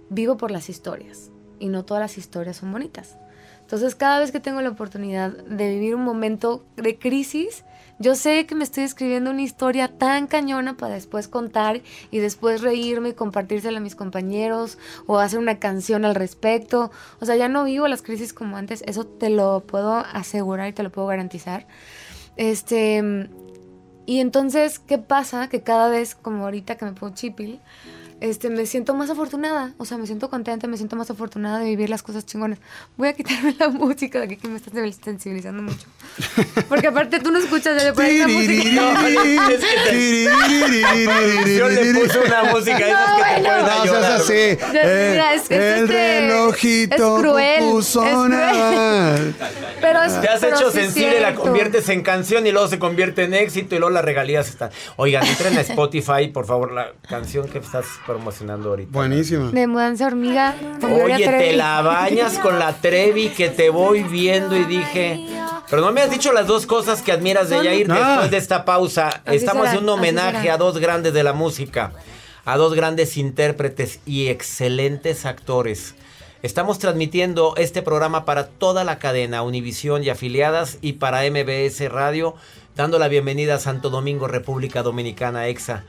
vivo 0.08 0.38
por 0.38 0.52
las 0.52 0.70
historias. 0.70 1.32
Y 1.60 1.68
no 1.68 1.84
todas 1.84 2.00
las 2.00 2.18
historias 2.18 2.56
son 2.56 2.72
bonitas. 2.72 3.18
Entonces, 3.60 3.94
cada 3.94 4.20
vez 4.20 4.32
que 4.32 4.40
tengo 4.40 4.62
la 4.62 4.70
oportunidad 4.70 5.32
de 5.32 5.68
vivir 5.68 5.96
un 5.96 6.06
momento 6.06 6.64
de 6.78 6.98
crisis, 6.98 7.66
yo 8.00 8.16
sé 8.16 8.46
que 8.46 8.56
me 8.56 8.64
estoy 8.64 8.86
escribiendo 8.86 9.32
una 9.32 9.42
historia 9.42 9.90
tan 9.90 10.28
cañona 10.28 10.78
para 10.78 10.94
después 10.94 11.28
contar 11.28 11.82
y 12.10 12.20
después 12.20 12.62
reírme 12.62 13.10
y 13.10 13.14
compartírsela 13.16 13.80
a 13.80 13.82
mis 13.82 13.96
compañeros 13.96 14.78
o 15.08 15.20
hacer 15.20 15.40
una 15.40 15.60
canción 15.60 16.06
al 16.06 16.16
respecto. 16.16 16.90
O 17.20 17.26
sea, 17.26 17.36
ya 17.36 17.50
no 17.50 17.66
vivo 17.66 17.90
las 17.90 18.02
crisis 18.02 18.32
como 18.32 18.56
antes, 18.56 18.82
eso 18.88 19.06
te 19.06 19.30
lo 19.30 19.60
puedo 19.68 19.92
asegurar 19.98 20.70
y 20.70 20.74
te 20.74 20.84
lo 20.84 20.90
puedo 20.90 21.06
garantizar. 21.06 21.68
Este, 22.38 23.28
y 24.06 24.20
entonces, 24.20 24.80
¿qué 24.80 24.98
pasa? 24.98 25.50
Que 25.50 25.62
cada 25.62 25.90
vez, 25.90 26.16
como 26.16 26.44
ahorita 26.44 26.76
que 26.76 26.86
me 26.86 26.94
pongo 26.94 27.14
chipil, 27.14 27.60
este, 28.24 28.50
me 28.50 28.66
siento 28.66 28.94
más 28.94 29.10
afortunada. 29.10 29.74
O 29.78 29.86
sea, 29.86 29.98
me 29.98 30.06
siento 30.08 30.30
contenta, 30.30 30.66
me 30.68 30.78
siento 30.78 30.96
más 30.96 31.10
afortunada 31.12 31.60
de 31.60 31.66
vivir 31.66 31.90
las 31.90 32.02
cosas 32.04 32.26
chingonas. 32.26 32.58
Voy 32.96 33.10
a 33.10 33.14
quitarme 33.14 33.54
la 33.60 33.68
música 33.84 34.20
de 34.20 34.26
aquí 34.26 34.38
que 34.38 34.48
me 34.48 34.58
está 34.58 34.72
sensibilizando 35.04 35.62
mucho. 35.62 35.86
Porque 36.70 36.88
aparte 36.88 37.20
tú 37.20 37.32
no 37.32 37.40
escuchas 37.40 37.84
de 37.84 37.92
por 37.94 38.04
música. 38.04 38.72
No, 38.72 39.08
es 39.08 39.60
que 39.60 39.90
te- 39.90 40.30
producción 41.06 41.76
le 41.76 41.94
puso 41.94 42.22
una 42.26 42.44
música 42.46 42.78
de 42.78 42.90
esas 42.92 43.14
que 43.14 43.24
te 43.34 43.42
bueno. 43.42 43.50
a 43.50 43.60
No 43.60 43.68
seas 43.68 43.86
llorar. 43.86 44.12
así. 44.14 44.58
Ya, 44.74 44.82
Eh, 44.84 45.10
mira, 45.12 45.34
es- 45.34 45.42
es 45.44 45.52
el 45.52 45.84
este- 45.84 46.22
relojito 46.22 46.96
es 46.96 47.22
cruel, 47.22 47.54
es 47.56 47.64
Cucuzona. 47.64 49.16
Pero 49.82 50.02
es- 50.04 50.22
Te 50.22 50.28
has 50.30 50.40
pero 50.40 50.56
hecho 50.56 50.72
sí 50.72 50.80
es 50.80 50.86
sensible, 50.86 51.20
la 51.20 51.36
conviertes 51.36 51.90
en 51.90 52.02
canción 52.04 52.48
y 52.48 52.52
luego 52.52 52.68
se 52.68 52.80
convierte 52.80 53.24
en 53.24 53.34
éxito 53.34 53.76
y 53.76 53.80
luego 53.80 53.94
las 53.94 54.06
regalías 54.06 54.48
están. 54.48 54.70
Oigan, 54.96 55.26
entren 55.26 55.58
a 55.58 55.62
Spotify, 55.74 56.28
por 56.30 56.46
favor, 56.46 56.72
la 56.72 56.94
canción 57.10 57.48
que 57.50 57.58
estás 57.60 57.86
promocionando 58.14 58.70
ahorita. 58.70 58.92
Buenísima. 58.92 59.50
De 59.50 59.66
mudanza 59.66 60.06
hormiga. 60.06 60.56
Oye, 60.84 61.26
te 61.26 61.54
la 61.54 61.82
bañas 61.82 62.38
con 62.38 62.60
la 62.60 62.74
Trevi 62.74 63.30
que 63.30 63.50
te 63.50 63.70
voy 63.72 64.04
viendo 64.04 64.56
y 64.56 64.66
dije. 64.66 65.20
Pero 65.68 65.82
no 65.82 65.92
me 65.92 66.02
has 66.02 66.12
dicho 66.12 66.32
las 66.32 66.46
dos 66.46 66.68
cosas 66.68 67.02
que 67.02 67.12
admiras 67.12 67.50
de 67.50 67.64
Yair 67.64 67.88
después 67.88 68.30
de 68.30 68.38
esta 68.38 68.66
pausa. 68.66 69.22
Así 69.26 69.38
Estamos 69.38 69.74
en 69.74 69.80
un 69.80 69.90
homenaje 69.90 70.52
a 70.52 70.58
dos 70.58 70.78
grandes 70.78 71.14
de 71.14 71.24
la 71.24 71.34
música, 71.34 71.94
a 72.46 72.58
dos 72.58 72.76
grandes 72.76 73.18
intérpretes 73.18 74.00
y 74.06 74.28
excelentes 74.28 75.26
actores. 75.26 75.96
Estamos 76.44 76.78
transmitiendo 76.78 77.56
este 77.58 77.82
programa 77.82 78.26
para 78.26 78.48
toda 78.48 78.84
la 78.84 79.00
cadena, 79.00 79.42
Univisión 79.42 80.04
y 80.04 80.10
afiliadas, 80.10 80.78
y 80.82 80.94
para 80.94 81.24
MBS 81.24 81.90
Radio, 81.90 82.36
dando 82.76 83.00
la 83.00 83.08
bienvenida 83.08 83.56
a 83.56 83.60
Santo 83.60 83.90
Domingo, 83.90 84.28
República 84.28 84.84
Dominicana, 84.84 85.48
EXA. 85.48 85.86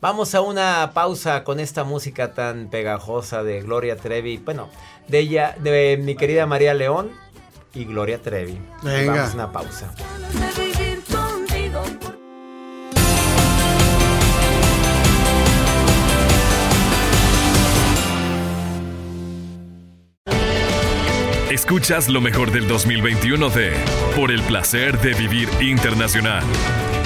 Vamos 0.00 0.36
a 0.36 0.40
una 0.40 0.92
pausa 0.94 1.42
con 1.42 1.58
esta 1.58 1.82
música 1.82 2.32
tan 2.32 2.70
pegajosa 2.70 3.42
de 3.42 3.62
Gloria 3.62 3.96
Trevi, 3.96 4.36
bueno, 4.36 4.68
de 5.08 5.18
ella, 5.18 5.56
de 5.58 5.98
mi 6.00 6.14
querida 6.14 6.46
María 6.46 6.72
León 6.72 7.10
y 7.74 7.84
Gloria 7.84 8.22
Trevi. 8.22 8.60
Venga. 8.82 9.12
Vamos 9.12 9.30
a 9.32 9.34
una 9.34 9.52
pausa. 9.52 9.94
Escuchas 21.50 22.08
lo 22.08 22.20
mejor 22.20 22.52
del 22.52 22.68
2021 22.68 23.50
de 23.50 23.72
Por 24.14 24.30
el 24.30 24.42
placer 24.42 24.96
de 25.00 25.12
vivir 25.14 25.48
internacional 25.60 26.44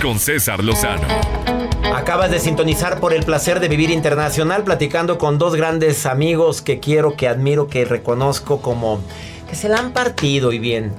con 0.02 0.18
César 0.18 0.62
Lozano. 0.62 1.61
Acabas 1.94 2.30
de 2.30 2.40
sintonizar 2.40 3.00
por 3.00 3.12
el 3.12 3.22
placer 3.22 3.60
de 3.60 3.68
vivir 3.68 3.90
internacional, 3.90 4.64
platicando 4.64 5.18
con 5.18 5.38
dos 5.38 5.54
grandes 5.54 6.06
amigos 6.06 6.62
que 6.62 6.80
quiero, 6.80 7.16
que 7.16 7.28
admiro, 7.28 7.68
que 7.68 7.84
reconozco 7.84 8.62
como 8.62 9.00
que 9.48 9.54
se 9.54 9.68
la 9.68 9.78
han 9.78 9.92
partido 9.92 10.52
y 10.52 10.58
bien, 10.58 10.94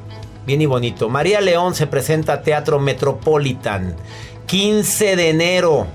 bien 0.46 0.62
y 0.62 0.68
bonito. 0.68 1.10
María 1.10 1.42
León 1.42 1.74
se 1.74 1.88
presenta 1.88 2.34
a 2.34 2.42
Teatro 2.44 2.80
Metropolitan. 2.80 3.96
15 4.46 5.16
de 5.16 5.30
enero. 5.30 5.88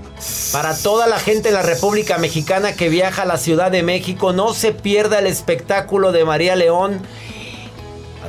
Para 0.51 0.75
toda 0.77 1.07
la 1.07 1.17
gente 1.17 1.47
de 1.49 1.55
la 1.55 1.61
República 1.61 2.17
Mexicana 2.17 2.73
que 2.73 2.89
viaja 2.89 3.21
a 3.21 3.25
la 3.25 3.37
Ciudad 3.37 3.71
de 3.71 3.83
México, 3.83 4.33
no 4.33 4.53
se 4.53 4.73
pierda 4.73 5.19
el 5.19 5.27
espectáculo 5.27 6.11
de 6.11 6.25
María 6.25 6.57
León. 6.57 6.99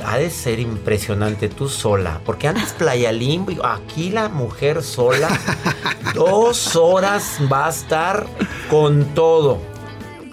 Ha 0.05 0.17
de 0.17 0.29
ser 0.29 0.59
impresionante 0.59 1.49
tú 1.49 1.69
sola, 1.69 2.21
porque 2.25 2.47
antes 2.47 2.73
Playa 2.73 3.11
Limbo, 3.11 3.51
y 3.51 3.59
aquí 3.63 4.09
la 4.09 4.29
mujer 4.29 4.83
sola, 4.83 5.29
dos 6.15 6.75
horas 6.75 7.37
va 7.51 7.67
a 7.67 7.69
estar 7.69 8.25
con 8.69 9.05
todo. 9.13 9.59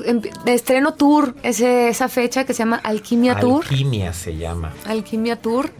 Em- 0.04 0.22
Estreno 0.46 0.94
tour, 0.94 1.34
ese, 1.42 1.88
esa 1.88 2.08
fecha 2.08 2.44
que 2.44 2.54
se 2.54 2.60
llama 2.60 2.76
Alquimia 2.76 3.38
Tour. 3.40 3.62
Alquimia 3.64 4.12
se 4.12 4.36
llama. 4.36 4.72
Alquimia 4.86 5.36
Tour, 5.36 5.70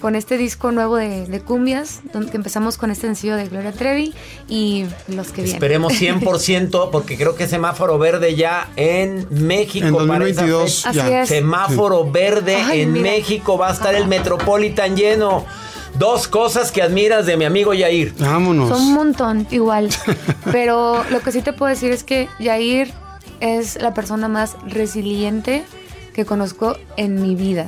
con 0.00 0.14
este 0.14 0.36
disco 0.38 0.72
nuevo 0.72 0.96
de, 0.96 1.26
de 1.26 1.40
cumbias, 1.40 2.00
donde 2.12 2.30
que 2.30 2.36
empezamos 2.36 2.76
con 2.76 2.90
este 2.90 3.06
sencillo 3.06 3.36
de 3.36 3.48
Gloria 3.48 3.72
Trevi 3.72 4.14
y 4.48 4.84
los 5.08 5.28
que 5.28 5.42
vienen. 5.42 5.54
Esperemos 5.54 5.92
100% 6.00 6.90
porque 6.90 7.16
creo 7.16 7.34
que 7.34 7.48
semáforo 7.48 7.98
verde 7.98 8.34
ya 8.36 8.68
en 8.76 9.26
México. 9.30 9.86
En 9.86 10.08
para 10.08 10.26
esa 10.28 10.42
2022 10.42 10.82
fecha. 10.82 10.92
ya. 10.92 11.04
Así 11.04 11.12
es. 11.14 11.28
Semáforo 11.28 12.10
verde 12.10 12.56
Ay, 12.56 12.82
en 12.82 12.92
mira. 12.92 13.10
México 13.10 13.56
va 13.58 13.70
a 13.70 13.72
estar 13.72 13.94
el 13.94 14.06
Metropolitan 14.06 14.96
lleno. 14.96 15.44
Dos 15.98 16.28
cosas 16.28 16.72
que 16.72 16.82
admiras 16.82 17.24
de 17.24 17.38
mi 17.38 17.46
amigo 17.46 17.72
Yair. 17.72 18.12
Vámonos. 18.18 18.68
Son 18.68 18.82
un 18.88 18.92
montón, 18.92 19.46
igual. 19.50 19.88
Pero 20.52 21.02
lo 21.10 21.20
que 21.20 21.32
sí 21.32 21.40
te 21.40 21.54
puedo 21.54 21.70
decir 21.70 21.90
es 21.90 22.04
que 22.04 22.28
Yair 22.38 22.92
es 23.40 23.80
la 23.80 23.94
persona 23.94 24.28
más 24.28 24.56
resiliente 24.66 25.64
que 26.12 26.26
conozco 26.26 26.76
en 26.98 27.22
mi 27.22 27.34
vida. 27.34 27.66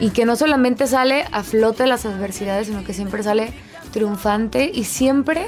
Y 0.00 0.10
que 0.10 0.24
no 0.24 0.36
solamente 0.36 0.86
sale 0.86 1.24
a 1.32 1.42
flote 1.42 1.84
de 1.84 1.88
las 1.88 2.04
adversidades, 2.04 2.66
sino 2.66 2.84
que 2.84 2.92
siempre 2.94 3.22
sale 3.22 3.52
triunfante 3.92 4.70
y 4.72 4.84
siempre 4.84 5.46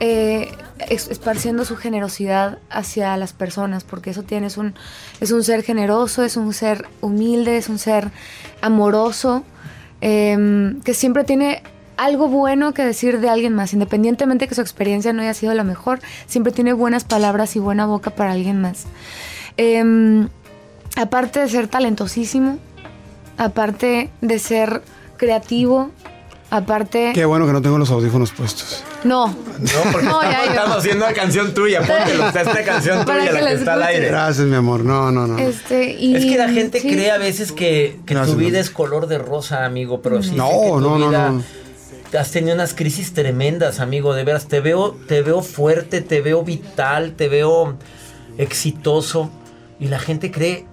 eh, 0.00 0.52
es- 0.88 1.08
esparciendo 1.08 1.64
su 1.64 1.76
generosidad 1.76 2.58
hacia 2.70 3.16
las 3.16 3.32
personas, 3.32 3.82
porque 3.82 4.10
eso 4.10 4.22
tiene, 4.22 4.46
es 4.46 4.56
un, 4.56 4.74
es 5.20 5.32
un 5.32 5.42
ser 5.42 5.64
generoso, 5.64 6.22
es 6.22 6.36
un 6.36 6.52
ser 6.54 6.86
humilde, 7.00 7.56
es 7.56 7.68
un 7.68 7.80
ser 7.80 8.10
amoroso, 8.60 9.42
em, 10.00 10.80
que 10.82 10.94
siempre 10.94 11.24
tiene 11.24 11.62
algo 11.96 12.28
bueno 12.28 12.72
que 12.74 12.84
decir 12.84 13.18
de 13.18 13.28
alguien 13.28 13.54
más, 13.54 13.72
independientemente 13.72 14.46
que 14.46 14.54
su 14.54 14.60
experiencia 14.60 15.12
no 15.12 15.22
haya 15.22 15.34
sido 15.34 15.52
la 15.54 15.64
mejor, 15.64 15.98
siempre 16.28 16.52
tiene 16.52 16.72
buenas 16.72 17.02
palabras 17.02 17.56
y 17.56 17.58
buena 17.58 17.86
boca 17.86 18.10
para 18.10 18.30
alguien 18.30 18.60
más. 18.60 18.84
Em, 19.56 20.28
aparte 20.94 21.40
de 21.40 21.48
ser 21.48 21.66
talentosísimo, 21.66 22.58
aparte 23.38 24.10
de 24.20 24.38
ser 24.38 24.82
creativo. 25.16 25.90
Aparte. 26.50 27.10
Qué 27.14 27.26
bueno 27.26 27.46
que 27.46 27.52
no 27.52 27.60
tengo 27.60 27.76
los 27.76 27.90
audífonos 27.90 28.32
puestos. 28.32 28.82
No. 29.04 29.26
No, 29.28 29.34
porque 29.92 30.06
No, 30.06 30.22
estamos, 30.22 30.32
ya. 30.32 30.44
estamos 30.46 30.76
haciendo 30.78 31.04
una 31.04 31.14
canción 31.14 31.52
tuya. 31.52 31.80
Póntelo, 31.82 32.26
está 32.28 32.40
esta 32.40 32.64
canción 32.64 33.04
tuya 33.04 33.26
que 33.26 33.32
la 33.32 33.40
la 33.42 33.48
que 33.50 33.54
está 33.56 33.74
al 33.74 33.82
aire. 33.82 34.06
Gracias, 34.08 34.46
mi 34.46 34.56
amor. 34.56 34.82
No, 34.82 35.12
no, 35.12 35.26
no. 35.26 35.36
Este, 35.38 35.92
y, 35.92 36.16
Es 36.16 36.24
que 36.24 36.38
la 36.38 36.48
gente 36.48 36.80
sí. 36.80 36.88
cree 36.88 37.10
a 37.10 37.18
veces 37.18 37.52
que, 37.52 38.00
que 38.06 38.14
tu 38.14 38.34
vida 38.36 38.58
es 38.60 38.70
color 38.70 39.08
de 39.08 39.18
rosa, 39.18 39.66
amigo, 39.66 40.00
pero 40.00 40.22
sí. 40.22 40.36
No, 40.36 40.48
que 40.48 40.68
tu 40.70 40.80
no, 40.80 40.98
no, 40.98 41.08
vida- 41.10 41.30
no. 41.32 42.18
Has 42.18 42.30
tenido 42.30 42.54
unas 42.54 42.72
crisis 42.72 43.12
tremendas, 43.12 43.78
amigo, 43.80 44.14
de 44.14 44.24
veras. 44.24 44.46
Te 44.48 44.60
veo, 44.60 44.92
te 45.06 45.20
veo 45.20 45.42
fuerte, 45.42 46.00
te 46.00 46.22
veo 46.22 46.42
vital, 46.44 47.12
te 47.12 47.28
veo 47.28 47.76
exitoso. 48.38 49.30
Y 49.78 49.88
la 49.88 49.98
gente 49.98 50.30
cree, 50.30 50.64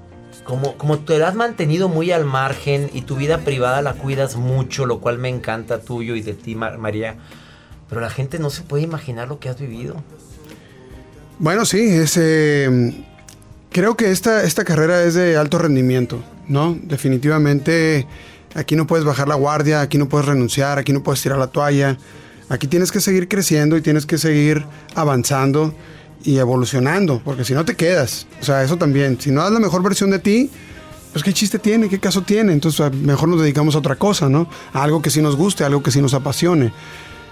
como, 0.46 0.78
como 0.78 1.00
te 1.00 1.22
has 1.22 1.36
mantenido 1.36 1.90
muy 1.90 2.12
al 2.12 2.24
margen 2.24 2.90
y 2.94 3.02
tu 3.02 3.18
vida 3.18 3.40
privada 3.40 3.82
la 3.82 3.94
cuidas 3.96 4.38
mucho, 4.38 4.86
lo 4.86 5.00
cual 5.00 5.18
me 5.18 5.28
encanta 5.28 5.82
tuyo 5.82 6.16
y 6.16 6.22
de 6.22 6.34
ti, 6.34 6.56
Mar- 6.56 6.78
María. 6.78 7.16
Pero 7.90 8.00
la 8.00 8.10
gente 8.10 8.40
no 8.40 8.50
se 8.50 8.62
puede 8.62 8.84
imaginar 8.84 9.28
lo 9.28 9.40
que 9.40 9.50
has 9.50 9.60
vivido. 9.60 10.02
Bueno, 11.40 11.66
sí, 11.66 11.80
es, 11.82 12.16
eh, 12.18 12.94
creo 13.72 13.98
que 13.98 14.12
esta, 14.12 14.44
esta 14.44 14.64
carrera 14.64 15.04
es 15.04 15.16
de 15.16 15.36
alto 15.36 15.58
rendimiento, 15.58 16.24
¿no? 16.48 16.78
Definitivamente 16.84 18.08
aquí 18.54 18.76
no 18.76 18.88
puedes 18.88 19.06
bajar 19.06 19.28
la 19.28 19.36
guardia, 19.36 19.82
aquí 19.82 19.98
no 19.98 20.08
puedes 20.08 20.28
renunciar, 20.28 20.78
aquí 20.80 20.94
no 20.94 21.04
puedes 21.04 21.22
tirar 21.22 21.38
la 21.38 21.48
toalla. 21.48 21.98
Aquí 22.48 22.68
tienes 22.68 22.92
que 22.92 23.02
seguir 23.02 23.28
creciendo 23.28 23.76
y 23.76 23.82
tienes 23.82 24.06
que 24.06 24.18
seguir 24.20 24.64
avanzando 24.94 25.74
y 26.24 26.38
evolucionando, 26.38 27.22
porque 27.24 27.44
si 27.46 27.54
no 27.54 27.66
te 27.66 27.76
quedas. 27.76 28.28
O 28.42 28.46
sea, 28.46 28.64
eso 28.64 28.78
también. 28.78 29.20
Si 29.20 29.32
no 29.32 29.42
das 29.42 29.52
la 29.52 29.60
mejor 29.60 29.84
versión 29.84 30.10
de 30.12 30.20
ti, 30.20 30.50
pues 31.14 31.24
qué 31.24 31.34
chiste 31.34 31.60
tiene, 31.60 31.88
qué 31.90 32.00
caso 32.00 32.22
tiene. 32.24 32.52
Entonces, 32.54 32.82
a- 32.82 32.90
mejor 32.90 33.30
nos 33.30 33.42
dedicamos 33.42 33.76
a 33.76 33.80
otra 33.80 33.96
cosa, 33.96 34.28
¿no? 34.30 34.50
A 34.74 34.84
algo 34.84 35.02
que 35.02 35.10
sí 35.10 35.22
nos 35.22 35.36
guste, 35.36 35.64
algo 35.64 35.84
que 35.84 35.92
sí 35.92 36.02
nos 36.02 36.14
apasione. 36.14 36.74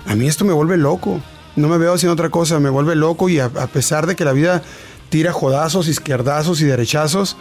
A 0.05 0.15
mí 0.15 0.27
esto 0.27 0.45
me 0.45 0.53
vuelve 0.53 0.77
loco. 0.77 1.19
No 1.55 1.67
me 1.67 1.77
veo 1.77 1.93
haciendo 1.93 2.13
otra 2.13 2.29
cosa, 2.29 2.59
me 2.59 2.69
vuelve 2.69 2.95
loco 2.95 3.29
y 3.29 3.39
a, 3.39 3.45
a 3.45 3.67
pesar 3.67 4.07
de 4.07 4.15
que 4.15 4.25
la 4.25 4.31
vida 4.33 4.61
tira 5.09 5.31
jodazos, 5.31 5.87
izquierdazos 5.87 6.61
y 6.61 6.65
derechazos, 6.65 7.37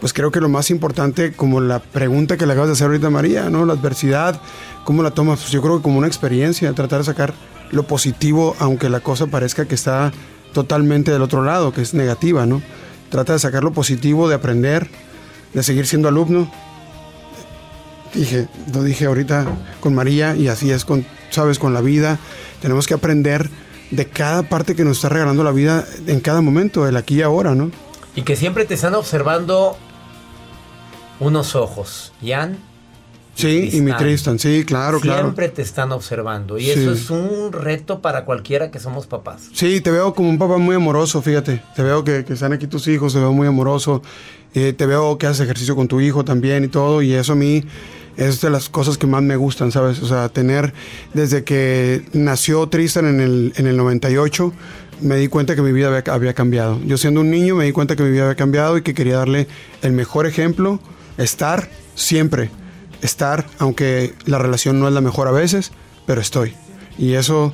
pues 0.00 0.12
creo 0.12 0.30
que 0.30 0.40
lo 0.40 0.48
más 0.48 0.70
importante, 0.70 1.32
como 1.32 1.60
la 1.60 1.80
pregunta 1.80 2.36
que 2.36 2.46
le 2.46 2.52
acabas 2.52 2.68
de 2.68 2.72
hacer 2.74 2.86
ahorita 2.88 3.10
María, 3.10 3.50
¿no? 3.50 3.64
La 3.66 3.72
adversidad, 3.72 4.40
¿cómo 4.84 5.02
la 5.02 5.10
tomas? 5.10 5.40
Pues 5.40 5.50
yo 5.50 5.62
creo 5.62 5.78
que 5.78 5.82
como 5.82 5.98
una 5.98 6.06
experiencia, 6.06 6.72
tratar 6.74 6.98
de 7.00 7.04
sacar 7.06 7.34
lo 7.72 7.82
positivo, 7.88 8.54
aunque 8.60 8.88
la 8.88 9.00
cosa 9.00 9.26
parezca 9.26 9.64
que 9.66 9.74
está 9.74 10.12
totalmente 10.56 11.10
del 11.10 11.20
otro 11.20 11.44
lado, 11.44 11.74
que 11.74 11.82
es 11.82 11.92
negativa, 11.92 12.46
¿no? 12.46 12.62
Trata 13.10 13.34
de 13.34 13.38
sacar 13.38 13.62
lo 13.62 13.74
positivo, 13.74 14.26
de 14.26 14.36
aprender, 14.36 14.88
de 15.52 15.62
seguir 15.62 15.86
siendo 15.86 16.08
alumno. 16.08 16.50
Dije, 18.14 18.48
lo 18.72 18.82
dije 18.82 19.04
ahorita 19.04 19.44
con 19.80 19.94
María 19.94 20.34
y 20.34 20.48
así 20.48 20.70
es 20.70 20.86
con, 20.86 21.04
sabes, 21.28 21.58
con 21.58 21.74
la 21.74 21.82
vida. 21.82 22.18
Tenemos 22.62 22.86
que 22.86 22.94
aprender 22.94 23.50
de 23.90 24.06
cada 24.06 24.44
parte 24.44 24.74
que 24.74 24.82
nos 24.82 24.96
está 24.96 25.10
regalando 25.10 25.44
la 25.44 25.52
vida 25.52 25.84
en 26.06 26.20
cada 26.20 26.40
momento, 26.40 26.88
el 26.88 26.96
aquí 26.96 27.16
y 27.16 27.22
ahora, 27.22 27.54
¿no? 27.54 27.70
Y 28.14 28.22
que 28.22 28.34
siempre 28.34 28.64
te 28.64 28.72
están 28.72 28.94
observando 28.94 29.76
unos 31.20 31.54
ojos. 31.54 32.14
Jan. 32.24 32.56
Sí, 33.36 33.68
y 33.72 33.80
mi 33.82 33.92
Tristan, 33.92 34.38
sí, 34.38 34.64
claro, 34.64 34.98
claro. 34.98 35.24
Siempre 35.24 35.50
te 35.50 35.60
están 35.62 35.92
observando. 35.92 36.58
Y 36.58 36.64
Sí. 36.64 36.70
eso 36.70 36.92
es 36.92 37.10
un 37.10 37.52
reto 37.52 38.00
para 38.00 38.24
cualquiera 38.24 38.70
que 38.70 38.78
somos 38.80 39.06
papás. 39.06 39.48
Sí, 39.52 39.80
te 39.82 39.90
veo 39.90 40.14
como 40.14 40.30
un 40.30 40.38
papá 40.38 40.56
muy 40.56 40.74
amoroso, 40.74 41.20
fíjate. 41.20 41.62
Te 41.76 41.82
veo 41.82 42.02
que, 42.02 42.24
que 42.24 42.32
están 42.32 42.52
aquí 42.54 42.66
tus 42.66 42.88
hijos, 42.88 43.12
te 43.12 43.18
veo 43.20 43.32
muy 43.32 43.46
amoroso. 43.46 44.02
Eh, 44.54 44.72
te 44.72 44.86
veo 44.86 45.18
que 45.18 45.26
haces 45.26 45.42
ejercicio 45.42 45.76
con 45.76 45.86
tu 45.86 46.00
hijo 46.00 46.24
también 46.24 46.64
y 46.64 46.68
todo. 46.68 47.02
Y 47.02 47.12
eso 47.12 47.34
a 47.34 47.36
mí 47.36 47.62
es 48.16 48.40
de 48.40 48.48
las 48.48 48.70
cosas 48.70 48.96
que 48.96 49.06
más 49.06 49.22
me 49.22 49.36
gustan, 49.36 49.70
¿sabes? 49.70 50.00
O 50.02 50.06
sea, 50.08 50.30
tener, 50.30 50.72
desde 51.12 51.44
que 51.44 52.02
nació 52.14 52.66
Tristan 52.70 53.06
en 53.06 53.20
el, 53.20 53.52
en 53.56 53.66
el 53.66 53.76
98, 53.76 54.50
me 55.02 55.16
di 55.16 55.28
cuenta 55.28 55.54
que 55.54 55.60
mi 55.60 55.72
vida 55.72 55.88
había, 55.88 56.10
había 56.10 56.32
cambiado. 56.32 56.80
Yo 56.86 56.96
siendo 56.96 57.20
un 57.20 57.30
niño 57.30 57.54
me 57.54 57.66
di 57.66 57.72
cuenta 57.72 57.96
que 57.96 58.02
mi 58.02 58.10
vida 58.12 58.22
había 58.22 58.34
cambiado 58.36 58.78
y 58.78 58.82
que 58.82 58.94
quería 58.94 59.18
darle 59.18 59.46
el 59.82 59.92
mejor 59.92 60.26
ejemplo, 60.26 60.80
estar 61.18 61.68
siempre. 61.94 62.48
Estar, 63.02 63.46
aunque 63.58 64.14
la 64.24 64.38
relación 64.38 64.80
no 64.80 64.88
es 64.88 64.94
la 64.94 65.00
mejor 65.00 65.28
a 65.28 65.32
veces, 65.32 65.72
pero 66.06 66.20
estoy. 66.20 66.54
Y 66.98 67.14
eso 67.14 67.52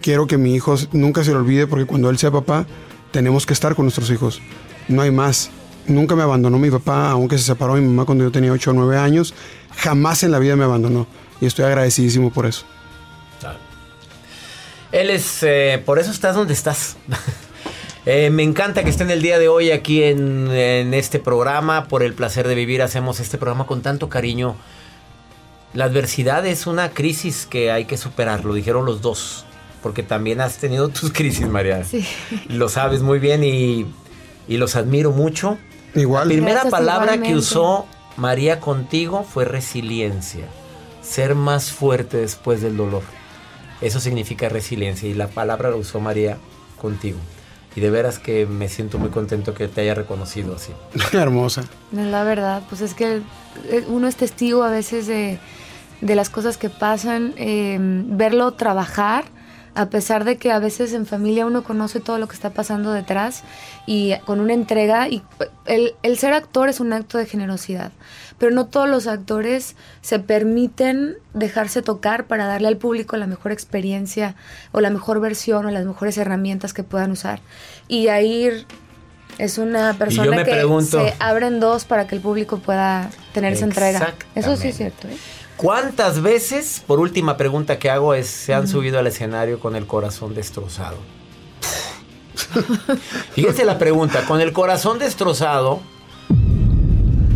quiero 0.00 0.26
que 0.26 0.36
mi 0.36 0.54
hijo 0.54 0.76
nunca 0.92 1.24
se 1.24 1.32
lo 1.32 1.38
olvide 1.38 1.66
porque 1.66 1.86
cuando 1.86 2.10
él 2.10 2.18
sea 2.18 2.30
papá, 2.30 2.66
tenemos 3.10 3.46
que 3.46 3.54
estar 3.54 3.74
con 3.74 3.86
nuestros 3.86 4.10
hijos. 4.10 4.42
No 4.88 5.02
hay 5.02 5.10
más. 5.10 5.50
Nunca 5.86 6.14
me 6.14 6.22
abandonó 6.22 6.58
mi 6.58 6.70
papá, 6.70 7.10
aunque 7.10 7.38
se 7.38 7.44
separó 7.44 7.74
mi 7.74 7.82
mamá 7.82 8.04
cuando 8.04 8.24
yo 8.24 8.30
tenía 8.30 8.52
8 8.52 8.70
o 8.70 8.74
9 8.74 8.98
años. 8.98 9.34
Jamás 9.76 10.22
en 10.22 10.30
la 10.30 10.38
vida 10.38 10.56
me 10.56 10.64
abandonó. 10.64 11.06
Y 11.40 11.46
estoy 11.46 11.64
agradecidísimo 11.64 12.32
por 12.32 12.46
eso. 12.46 12.64
Él 14.92 15.10
es, 15.10 15.42
eh, 15.42 15.82
por 15.84 15.98
eso 15.98 16.10
estás 16.10 16.36
donde 16.36 16.54
estás. 16.54 16.96
Eh, 18.06 18.28
me 18.28 18.42
encanta 18.42 18.84
que 18.84 18.90
estén 18.90 19.10
el 19.10 19.22
día 19.22 19.38
de 19.38 19.48
hoy 19.48 19.70
aquí 19.70 20.02
en 20.02 20.92
este 20.92 21.18
programa. 21.18 21.88
Por 21.88 22.02
el 22.02 22.12
placer 22.12 22.46
de 22.46 22.54
vivir, 22.54 22.82
hacemos 22.82 23.18
este 23.18 23.38
programa 23.38 23.64
con 23.64 23.80
tanto 23.80 24.10
cariño. 24.10 24.56
La 25.74 25.86
adversidad 25.86 26.46
es 26.46 26.68
una 26.68 26.90
crisis 26.90 27.46
que 27.46 27.72
hay 27.72 27.84
que 27.84 27.96
superar, 27.96 28.44
lo 28.44 28.54
dijeron 28.54 28.86
los 28.86 29.02
dos. 29.02 29.44
Porque 29.82 30.02
también 30.02 30.40
has 30.40 30.58
tenido 30.58 30.88
tus 30.88 31.12
crisis, 31.12 31.46
María. 31.48 31.84
Sí. 31.84 32.06
Lo 32.48 32.68
sabes 32.68 33.02
muy 33.02 33.18
bien 33.18 33.44
y, 33.44 33.86
y 34.48 34.56
los 34.56 34.76
admiro 34.76 35.10
mucho. 35.10 35.58
Igual. 35.94 36.28
La 36.28 36.34
primera 36.34 36.52
Gracias, 36.60 36.70
palabra 36.70 37.18
que 37.18 37.34
usó 37.34 37.86
María 38.16 38.60
contigo 38.60 39.24
fue 39.24 39.44
resiliencia. 39.44 40.46
Ser 41.02 41.34
más 41.34 41.72
fuerte 41.72 42.18
después 42.18 42.62
del 42.62 42.76
dolor. 42.76 43.02
Eso 43.80 44.00
significa 44.00 44.48
resiliencia 44.48 45.08
y 45.08 45.14
la 45.14 45.26
palabra 45.26 45.70
la 45.70 45.76
usó 45.76 46.00
María 46.00 46.38
contigo. 46.80 47.18
Y 47.76 47.80
de 47.80 47.90
veras 47.90 48.20
que 48.20 48.46
me 48.46 48.68
siento 48.68 48.98
muy 48.98 49.10
contento 49.10 49.52
que 49.52 49.66
te 49.66 49.80
haya 49.80 49.94
reconocido 49.94 50.54
así. 50.54 50.72
Hermosa. 51.12 51.64
No, 51.90 52.04
La 52.04 52.22
verdad, 52.22 52.62
pues 52.68 52.80
es 52.80 52.94
que 52.94 53.20
eh, 53.68 53.84
uno 53.88 54.06
es 54.06 54.14
testigo 54.16 54.62
a 54.62 54.70
veces 54.70 55.08
de, 55.08 55.40
de 56.00 56.14
las 56.14 56.30
cosas 56.30 56.56
que 56.56 56.70
pasan, 56.70 57.34
eh, 57.36 57.78
verlo 57.80 58.52
trabajar, 58.52 59.24
a 59.76 59.86
pesar 59.86 60.22
de 60.24 60.36
que 60.36 60.52
a 60.52 60.60
veces 60.60 60.92
en 60.92 61.04
familia 61.04 61.46
uno 61.46 61.64
conoce 61.64 61.98
todo 61.98 62.18
lo 62.18 62.28
que 62.28 62.34
está 62.34 62.50
pasando 62.50 62.92
detrás 62.92 63.42
y 63.86 64.14
con 64.24 64.38
una 64.38 64.52
entrega, 64.52 65.08
y 65.08 65.22
el, 65.66 65.94
el 66.04 66.16
ser 66.16 66.32
actor 66.32 66.68
es 66.68 66.78
un 66.78 66.92
acto 66.92 67.18
de 67.18 67.26
generosidad, 67.26 67.90
pero 68.38 68.52
no 68.52 68.66
todos 68.66 68.88
los 68.88 69.08
actores 69.08 69.74
se 70.00 70.20
permiten 70.20 71.14
dejarse 71.32 71.82
tocar 71.82 72.26
para 72.26 72.46
darle 72.46 72.68
al 72.68 72.76
público 72.76 73.16
la 73.16 73.26
mejor 73.26 73.50
experiencia 73.50 74.36
o 74.70 74.80
la 74.80 74.90
mejor 74.90 75.18
versión 75.20 75.66
o 75.66 75.70
las 75.72 75.84
mejores 75.84 76.18
herramientas 76.18 76.72
que 76.72 76.84
puedan 76.84 77.10
usar. 77.10 77.40
Y 77.88 78.04
Yair 78.04 78.66
es 79.38 79.58
una 79.58 79.94
persona 79.94 80.30
que 80.44 80.52
pregunto- 80.52 81.04
se 81.04 81.14
abren 81.18 81.58
dos 81.58 81.84
para 81.84 82.06
que 82.06 82.14
el 82.14 82.20
público 82.20 82.58
pueda 82.58 83.10
tener 83.32 83.52
esa 83.54 83.64
entrega. 83.64 83.98
Eso 84.36 84.56
sí 84.56 84.68
es 84.68 84.76
cierto. 84.76 85.08
¿eh? 85.08 85.16
¿Cuántas 85.56 86.20
veces, 86.20 86.82
por 86.86 86.98
última 87.00 87.36
pregunta 87.36 87.78
que 87.78 87.88
hago, 87.90 88.14
es 88.14 88.26
se 88.28 88.54
han 88.54 88.66
subido 88.68 88.98
al 88.98 89.06
escenario 89.06 89.60
con 89.60 89.76
el 89.76 89.86
corazón 89.86 90.34
destrozado? 90.34 90.96
Fíjense 93.34 93.64
la 93.64 93.78
pregunta, 93.78 94.24
con 94.26 94.40
el 94.40 94.52
corazón 94.52 94.98
destrozado, 94.98 95.80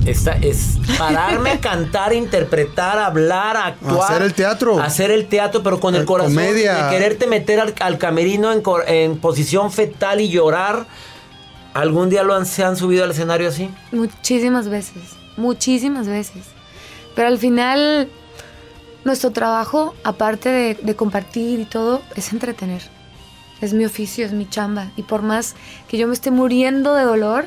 está, 0.05 0.33
es 0.33 0.79
pararme 0.99 1.51
a 1.51 1.61
cantar, 1.61 2.13
interpretar, 2.13 2.99
hablar, 2.99 3.57
actuar. 3.57 4.11
Hacer 4.13 4.23
el 4.23 4.35
teatro. 4.35 4.81
Hacer 4.81 5.11
el 5.11 5.27
teatro, 5.29 5.63
pero 5.63 5.79
con 5.81 5.95
el 5.95 6.03
Eh, 6.03 6.07
corazón 6.07 6.35
comedia. 6.35 6.85
de 6.87 6.91
quererte 6.91 7.27
meter 7.27 7.61
al, 7.61 7.75
al 7.81 7.99
camerino 7.99 8.53
en, 8.53 8.63
en 8.89 9.19
posición 9.19 9.71
fetal 9.73 10.21
y 10.21 10.29
llorar. 10.29 10.87
¿Algún 11.75 12.11
día 12.11 12.23
lo 12.25 12.35
han, 12.35 12.47
se 12.47 12.65
han 12.65 12.77
subido 12.77 13.05
al 13.05 13.13
escenario 13.13 13.49
así? 13.49 13.71
Muchísimas 13.93 14.69
veces, 14.69 15.03
muchísimas 15.37 16.09
veces. 16.09 16.43
Pero 17.19 17.31
al 17.31 17.39
final, 17.39 18.09
nuestro 19.05 19.33
trabajo, 19.33 19.93
aparte 20.05 20.77
de, 20.81 20.95
compartir 20.95 21.59
y 21.59 21.65
todo, 21.65 22.01
es 22.15 22.33
entretener. 22.33 22.81
Es 23.61 23.75
mi 23.75 23.85
oficio, 23.85 24.25
es 24.25 24.33
mi 24.33 24.49
chamba. 24.49 24.93
Y 24.95 25.03
por 25.03 25.23
más 25.23 25.57
que 25.89 25.99
yo 25.99 26.07
me 26.07 26.15
esté 26.15 26.31
muriendo 26.31 26.95
de 26.95 27.03
dolor, 27.03 27.47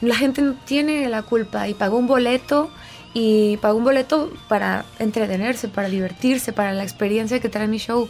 la 0.00 0.14
gente 0.14 0.40
no 0.40 0.54
tiene 0.64 1.06
la 1.10 1.20
culpa. 1.20 1.68
Y 1.68 1.74
pagó 1.74 1.98
un 1.98 2.06
boleto, 2.06 2.70
y 3.12 3.58
pagó 3.58 3.76
un 3.76 3.84
boleto 3.84 4.32
para 4.48 4.86
entretenerse, 4.98 5.68
para 5.68 5.90
divertirse, 5.90 6.54
para 6.54 6.72
la 6.72 6.82
experiencia 6.82 7.40
que 7.40 7.50
trae 7.50 7.68
mi 7.68 7.76
show. 7.76 8.08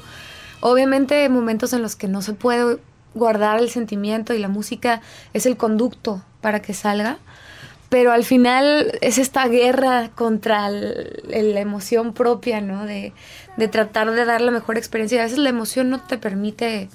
Obviamente 0.61 1.23
hay 1.23 1.29
momentos 1.29 1.73
en 1.73 1.83
los 1.83 1.97
que 1.97 2.07
no 2.07 2.23
se 2.23 2.35
puede 2.35 2.79
guardar 3.15 3.59
el 3.59 3.69
sentimiento 3.69 4.33
y 4.33 4.39
la 4.39 4.47
música 4.47 5.01
es 5.33 5.45
el 5.45 5.57
conducto 5.57 6.23
para 6.41 6.63
que 6.63 6.73
salga. 6.73 7.19
Pero 7.91 8.13
al 8.13 8.25
final 8.25 8.93
es 9.03 9.19
esta 9.19 9.47
guerra 9.49 10.11
contra 10.15 10.69
el- 10.69 11.21
la 11.55 11.61
emoción 11.61 12.15
propia, 12.15 12.61
¿no? 12.63 12.87
De, 12.87 13.13
de 13.57 13.69
tratar 13.69 14.11
de 14.13 14.25
dar 14.25 14.41
la 14.41 14.53
mejor 14.53 14.79
experiencia. 14.79 15.17
Y 15.17 15.21
a 15.21 15.25
veces 15.25 15.39
la 15.39 15.51
emoción 15.51 15.91
no 15.91 16.01
te 16.01 16.17
permite 16.17 16.89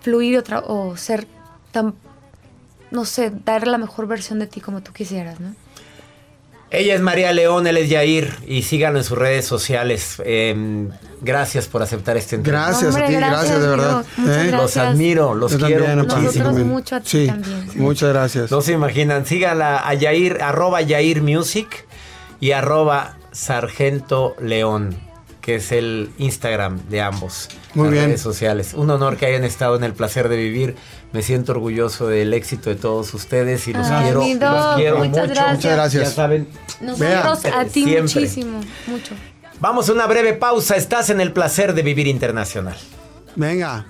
fluir 0.00 0.42
o 0.66 0.96
ser 0.96 1.26
tan, 1.70 1.94
no 2.90 3.04
sé, 3.04 3.30
dar 3.44 3.68
la 3.68 3.78
mejor 3.78 4.06
versión 4.08 4.38
de 4.40 4.46
ti 4.46 4.60
como 4.60 4.82
tú 4.82 4.92
quisieras, 4.92 5.38
¿no? 5.38 5.54
Ella 6.72 6.94
es 6.94 7.00
María 7.02 7.32
León, 7.32 7.66
él 7.66 7.76
es 7.76 7.90
Yair 7.90 8.34
y 8.46 8.62
síganlo 8.62 8.98
en 8.98 9.04
sus 9.04 9.18
redes 9.18 9.44
sociales. 9.44 10.22
Eh, 10.24 10.88
gracias 11.20 11.66
por 11.66 11.82
aceptar 11.82 12.16
este 12.16 12.36
entrevista. 12.36 12.66
Gracias 12.70 12.96
a 12.96 13.06
ti, 13.06 13.12
gracias, 13.14 13.60
de 13.60 13.68
verdad. 13.68 14.04
¿Eh? 14.26 14.50
Los 14.52 14.76
admiro, 14.78 15.34
los 15.34 15.52
Yo 15.58 15.66
quiero 15.66 15.84
también, 15.84 16.08
muchísimo. 16.08 16.44
Nosotros 16.44 16.66
mucho 16.66 16.96
a 16.96 17.00
ti 17.00 17.08
Sí, 17.10 17.26
también. 17.26 17.68
muchas 17.76 18.08
gracias. 18.08 18.50
No 18.50 18.62
se 18.62 18.72
imaginan, 18.72 19.26
síganla 19.26 19.86
a 19.86 19.92
Yair, 19.94 20.38
arroba 20.42 20.80
Yair 20.80 21.20
Music 21.22 21.86
y 22.40 22.52
arroba 22.52 23.16
Sargento 23.32 24.34
León, 24.40 24.96
que 25.42 25.56
es 25.56 25.72
el 25.72 26.10
Instagram 26.18 26.88
de 26.88 27.02
ambos. 27.02 27.48
Muy 27.74 27.84
las 27.86 27.92
bien. 27.92 28.04
redes 28.06 28.20
sociales. 28.22 28.72
Un 28.74 28.88
honor 28.90 29.16
que 29.18 29.26
hayan 29.26 29.44
estado 29.44 29.76
en 29.76 29.84
el 29.84 29.92
placer 29.92 30.28
de 30.30 30.36
vivir. 30.36 30.76
Me 31.12 31.20
siento 31.20 31.52
orgulloso 31.52 32.06
del 32.06 32.32
éxito 32.32 32.70
de 32.70 32.76
todos 32.76 33.12
ustedes 33.12 33.68
y 33.68 33.74
los 33.74 33.86
Ay, 33.88 34.04
quiero, 34.04 34.20
mi 34.22 34.34
los 34.34 34.40
Doc, 34.40 34.76
quiero 34.76 34.98
muchas 34.98 35.10
mucho. 35.10 35.34
gracias. 35.34 35.54
Muchas 35.56 35.72
gracias. 35.76 36.04
Ya 36.08 36.10
saben. 36.14 36.48
Nosotros 36.80 37.42
Vea, 37.42 37.60
a 37.60 37.64
ti 37.66 37.84
siempre. 37.84 38.02
muchísimo, 38.02 38.60
mucho. 38.86 39.14
Vamos 39.60 39.88
a 39.88 39.92
una 39.92 40.06
breve 40.06 40.32
pausa. 40.32 40.76
Estás 40.76 41.10
en 41.10 41.20
el 41.20 41.32
placer 41.32 41.74
de 41.74 41.82
vivir 41.82 42.06
internacional. 42.06 42.76
Venga. 43.36 43.86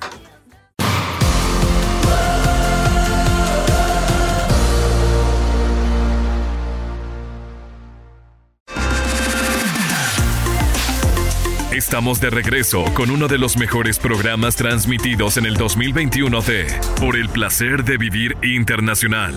Estamos 11.93 12.23
de 12.23 12.31
regreso 12.31 12.85
con 12.95 13.11
uno 13.11 13.29
de 13.29 13.37
los 13.37 13.59
mejores 13.59 13.99
programas 13.99 14.57
transmitidos 14.57 15.37
en 15.37 15.45
el 15.45 15.57
2021 15.59 16.41
de 16.41 16.67
Por 16.99 17.17
el 17.17 17.29
placer 17.29 17.85
de 17.85 17.99
vivir 17.99 18.35
internacional. 18.43 19.35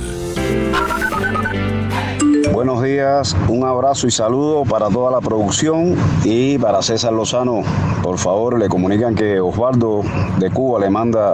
Buenos 2.53 2.81
días, 2.81 3.35
un 3.49 3.65
abrazo 3.65 4.07
y 4.07 4.11
saludo 4.11 4.63
para 4.63 4.87
toda 4.87 5.11
la 5.11 5.19
producción 5.19 5.97
y 6.23 6.57
para 6.57 6.81
César 6.81 7.11
Lozano. 7.11 7.61
Por 8.01 8.17
favor, 8.17 8.57
le 8.57 8.69
comunican 8.69 9.15
que 9.15 9.37
Osvaldo 9.41 10.03
de 10.39 10.49
Cuba 10.49 10.79
le 10.79 10.89
manda 10.89 11.33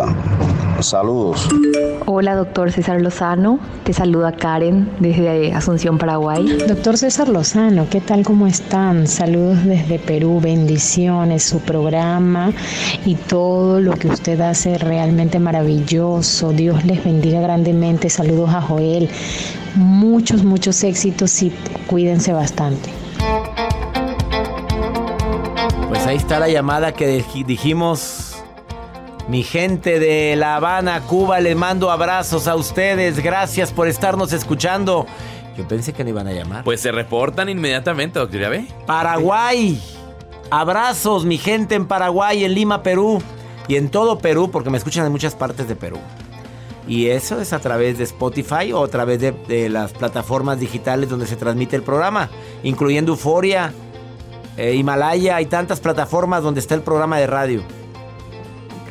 saludos. 0.88 1.48
Hola, 2.06 2.36
doctor 2.36 2.72
César 2.72 3.00
Lozano. 3.02 3.60
Te 3.84 3.94
saluda 3.94 4.32
Karen 4.34 4.90
desde 5.00 5.54
Asunción, 5.54 5.98
Paraguay. 5.98 6.46
Doctor 6.68 6.98
César 6.98 7.30
Lozano, 7.30 7.88
¿qué 7.90 8.02
tal? 8.02 8.24
¿Cómo 8.24 8.48
están? 8.48 9.08
Saludos 9.08 9.64
desde 9.66 10.00
Perú, 10.00 10.40
bendiciones, 10.42 11.44
su 11.44 11.60
programa 11.60 12.52
y 13.06 13.16
todo 13.16 13.80
lo 13.80 13.94
que 13.94 14.08
usted 14.08 14.40
hace 14.42 14.78
realmente 14.78 15.40
maravilloso. 15.40 16.52
Dios 16.52 16.84
les 16.86 17.04
bendiga 17.04 17.40
grandemente. 17.42 18.10
Saludos 18.10 18.50
a 18.54 18.62
Joel. 18.62 19.10
Muchos, 19.76 20.44
muchos 20.44 20.84
éxitos 20.84 21.42
y 21.44 21.52
cuídense 21.88 22.34
bastante. 22.34 22.90
Pues 25.88 26.06
ahí 26.08 26.18
está 26.18 26.40
la 26.40 26.50
llamada 26.50 26.92
que 26.94 27.22
dij- 27.24 27.46
dijimos. 27.46 28.31
Mi 29.32 29.44
gente 29.44 29.98
de 29.98 30.36
La 30.36 30.58
Habana, 30.58 31.00
Cuba, 31.04 31.40
les 31.40 31.56
mando 31.56 31.90
abrazos 31.90 32.50
a 32.50 32.56
ustedes. 32.56 33.24
Gracias 33.24 33.72
por 33.72 33.88
estarnos 33.88 34.34
escuchando. 34.34 35.06
Yo 35.58 35.66
pensé 35.70 35.94
que 35.94 36.04
no 36.04 36.10
iban 36.10 36.28
a 36.28 36.34
llamar. 36.34 36.66
Pues 36.66 36.82
se 36.82 36.92
reportan 36.92 37.48
inmediatamente, 37.48 38.20
doctor. 38.20 38.42
¿Ya 38.42 38.50
ve? 38.50 38.66
Paraguay. 38.86 39.82
Abrazos, 40.50 41.24
mi 41.24 41.38
gente 41.38 41.76
en 41.76 41.86
Paraguay, 41.86 42.44
en 42.44 42.54
Lima, 42.54 42.84
Perú. 42.84 43.24
Y 43.70 43.78
en 43.78 43.88
todo 43.88 44.18
Perú, 44.18 44.52
porque 44.52 44.70
me 44.70 44.78
escuchan 44.78 45.06
en 45.06 45.14
muchas 45.14 45.34
partes 45.34 45.66
de 45.70 45.78
Perú. 45.78 46.00
Y 46.86 47.08
eso 47.08 47.40
es 47.40 47.54
a 47.54 47.60
través 47.60 48.00
de 48.00 48.04
Spotify 48.04 48.74
o 48.74 48.84
a 48.84 48.90
través 48.90 49.22
de, 49.22 49.32
de 49.32 49.70
las 49.70 49.94
plataformas 49.94 50.60
digitales 50.60 51.10
donde 51.10 51.26
se 51.26 51.38
transmite 51.38 51.78
el 51.78 51.84
programa, 51.84 52.30
incluyendo 52.64 53.14
Euforia, 53.14 53.72
eh, 54.58 54.76
Himalaya 54.76 55.40
y 55.40 55.46
tantas 55.46 55.80
plataformas 55.80 56.44
donde 56.44 56.60
está 56.60 56.76
el 56.76 56.82
programa 56.82 57.18
de 57.18 57.28
radio. 57.28 57.81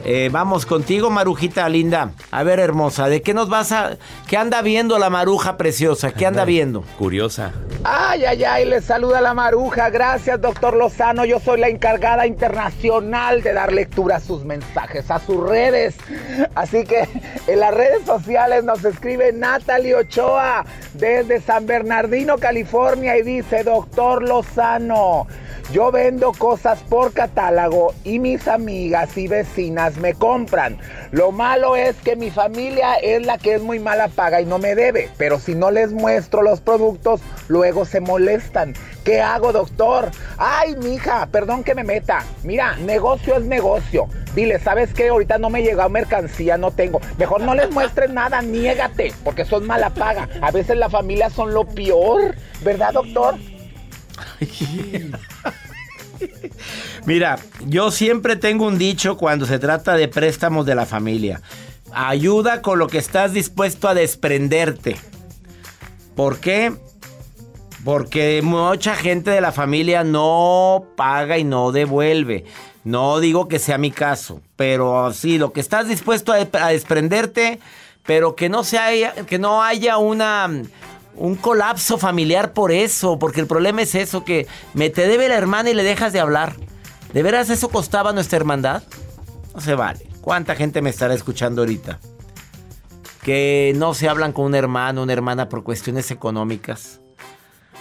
Eh, 0.05 0.31
vamos 0.33 0.65
contigo, 0.65 1.11
Marujita 1.11 1.69
linda. 1.69 2.13
A 2.31 2.43
ver, 2.43 2.59
hermosa, 2.59 3.09
¿de 3.09 3.23
qué 3.23 3.35
nos 3.35 3.49
vas 3.49 3.73
a... 3.73 3.97
¿Qué 4.27 4.37
anda 4.37 4.63
viendo 4.63 4.99
la 4.99 5.11
maruja 5.11 5.57
preciosa? 5.57 6.13
¿Qué 6.13 6.27
anda 6.27 6.45
viendo? 6.45 6.83
Curiosa. 6.99 7.53
Ay, 7.85 8.25
ay, 8.25 8.45
ay, 8.45 8.65
les 8.65 8.85
saluda 8.85 9.21
la 9.21 9.35
maruja. 9.35 9.91
Gracias, 9.91 10.41
doctor 10.41 10.75
Lozano. 10.75 11.25
Yo 11.25 11.39
soy 11.39 11.61
la 11.61 11.69
encargada 11.69 12.27
internacional 12.27 13.43
de 13.43 13.53
dar 13.53 13.73
lectura 13.73 14.17
a 14.17 14.21
sus 14.21 14.45
mensajes, 14.45 15.11
a 15.11 15.19
sus 15.19 15.47
redes. 15.49 15.97
Así 16.55 16.85
que 16.85 17.09
en 17.47 17.61
las 17.61 17.75
redes 17.75 18.05
sociales 18.07 18.65
nos 18.65 18.85
escribe 18.85 19.33
Natalie 19.33 19.95
Ochoa 19.95 20.65
desde 20.95 21.41
San 21.41 21.67
Bernardino, 21.67 22.39
California, 22.39 23.17
y 23.19 23.23
dice, 23.23 23.65
doctor 23.65 24.23
Lozano, 24.23 25.27
yo 25.73 25.93
vendo 25.93 26.33
cosas 26.33 26.81
por 26.89 27.13
catálogo 27.13 27.95
y 28.03 28.19
mis 28.19 28.49
amigas 28.49 29.17
y 29.17 29.29
vecinas 29.29 29.97
me 29.99 30.15
compran. 30.15 30.79
Lo 31.13 31.31
malo 31.31 31.77
es 31.77 31.97
que 31.97 32.17
mi 32.17 32.31
familia 32.31 32.95
es 32.95 33.25
la 33.25 33.39
que 33.39 33.55
es 33.55 33.63
muy 33.63 33.79
mala 33.79 34.09
paga 34.09 34.41
y 34.41 34.47
no 34.47 34.59
me 34.59 34.75
debe. 34.75 35.11
Pero 35.17 35.39
si 35.39 35.55
no 35.55 35.71
les 35.71 35.93
muestro 35.93 36.43
los 36.43 36.61
productos, 36.61 37.21
luego 37.49 37.85
se 37.85 38.01
molestan. 38.01 38.75
¿Qué 39.05 39.21
hago, 39.21 39.53
doctor? 39.53 40.11
Ay, 40.39 40.75
mija, 40.77 41.27
perdón 41.27 41.63
que 41.63 41.75
me 41.75 41.85
meta. 41.85 42.25
Mira, 42.43 42.77
negocio 42.77 43.37
es 43.37 43.45
negocio. 43.45 44.09
Dile, 44.35 44.59
¿sabes 44.59 44.93
qué? 44.93 45.09
Ahorita 45.09 45.39
no 45.39 45.51
me 45.51 45.63
llega 45.63 45.89
mercancía, 45.89 46.57
no 46.59 46.71
tengo. 46.71 47.01
Mejor 47.17 47.43
no 47.43 47.55
les 47.55 47.71
muestres 47.71 48.11
nada, 48.11 48.43
niégate, 48.43 49.13
porque 49.25 49.45
son 49.45 49.67
mala 49.67 49.91
paga. 49.91 50.29
A 50.41 50.51
veces 50.51 50.77
la 50.77 50.91
familia 50.91 51.31
son 51.31 51.55
lo 51.55 51.65
peor, 51.65 52.35
¿verdad, 52.63 52.93
doctor? 52.93 53.37
Mira, 57.07 57.39
yo 57.67 57.91
siempre 57.91 58.37
tengo 58.37 58.67
un 58.67 58.79
dicho 58.79 59.17
cuando 59.17 59.47
se 59.47 59.59
trata 59.59 59.95
de 59.95 60.09
préstamos 60.09 60.67
de 60.67 60.75
la 60.75 60.87
familia. 60.87 61.41
Ayuda 61.93 62.63
con 62.63 62.79
lo 62.79 62.87
que 62.87 62.99
estás 62.99 63.33
dispuesto 63.33 63.89
a 63.89 63.95
desprenderte. 63.95 64.97
¿Por 66.15 66.39
qué? 66.39 66.73
Porque 67.85 68.43
mucha 68.43 68.95
gente 68.95 69.31
de 69.31 69.41
la 69.41 69.53
familia 69.53 70.05
no 70.05 70.85
paga 70.97 71.39
y 71.39 71.45
no 71.45 71.73
devuelve. 71.73 72.45
No 72.85 73.21
digo 73.21 73.49
que 73.49 73.59
sea 73.59 73.79
mi 73.79 73.91
caso, 73.91 74.41
pero 74.57 75.13
sí, 75.13 75.39
lo 75.39 75.53
que 75.53 75.61
estás 75.61 75.89
dispuesto 75.89 76.33
a, 76.33 76.69
desprenderte, 76.69 77.61
pero 78.05 78.35
que 78.35 78.49
no, 78.49 78.65
sea, 78.65 79.13
que 79.27 79.39
no 79.39 79.63
haya 79.63 79.99
una, 79.99 80.51
un 81.17 81.37
colapso 81.37 81.99
familiar 81.99 82.53
por 82.53 82.73
eso, 82.73 83.19
porque 83.19 83.41
el 83.41 83.47
problema 83.47 83.83
es 83.83 83.95
eso, 83.95 84.25
que 84.25 84.47
me 84.75 84.91
te 84.91 85.07
debe 85.07 85.29
la 85.29 85.37
hermana 85.37 85.71
y 85.71 85.75
le 85.75 85.83
dejas 85.83 86.13
de 86.13 86.21
hablar. 86.21 86.55
¿De 87.13 87.23
veras 87.23 87.51
eso 87.51 87.69
costaba 87.69 88.13
nuestra 88.13 88.37
hermandad? 88.37 88.83
No 89.55 89.61
se 89.61 89.75
vale. 89.75 90.07
¿Cuánta 90.21 90.55
gente 90.55 90.83
me 90.83 90.91
estará 90.91 91.15
escuchando 91.15 91.63
ahorita? 91.63 91.99
Que 93.23 93.73
no 93.77 93.95
se 93.95 94.09
hablan 94.09 94.33
con 94.33 94.47
un 94.47 94.55
hermano, 94.55 95.03
una 95.03 95.13
hermana 95.13 95.49
por 95.49 95.65
cuestiones 95.65 96.11
económicas. 96.11 97.01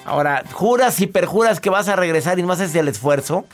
Ahora, 0.05 0.43
juras 0.51 0.99
y 1.01 1.07
perjuras 1.07 1.59
que 1.59 1.69
vas 1.69 1.87
a 1.87 1.95
regresar 1.95 2.39
y 2.39 2.43
no 2.43 2.51
haces 2.51 2.73
el 2.75 2.87
esfuerzo. 2.87 3.45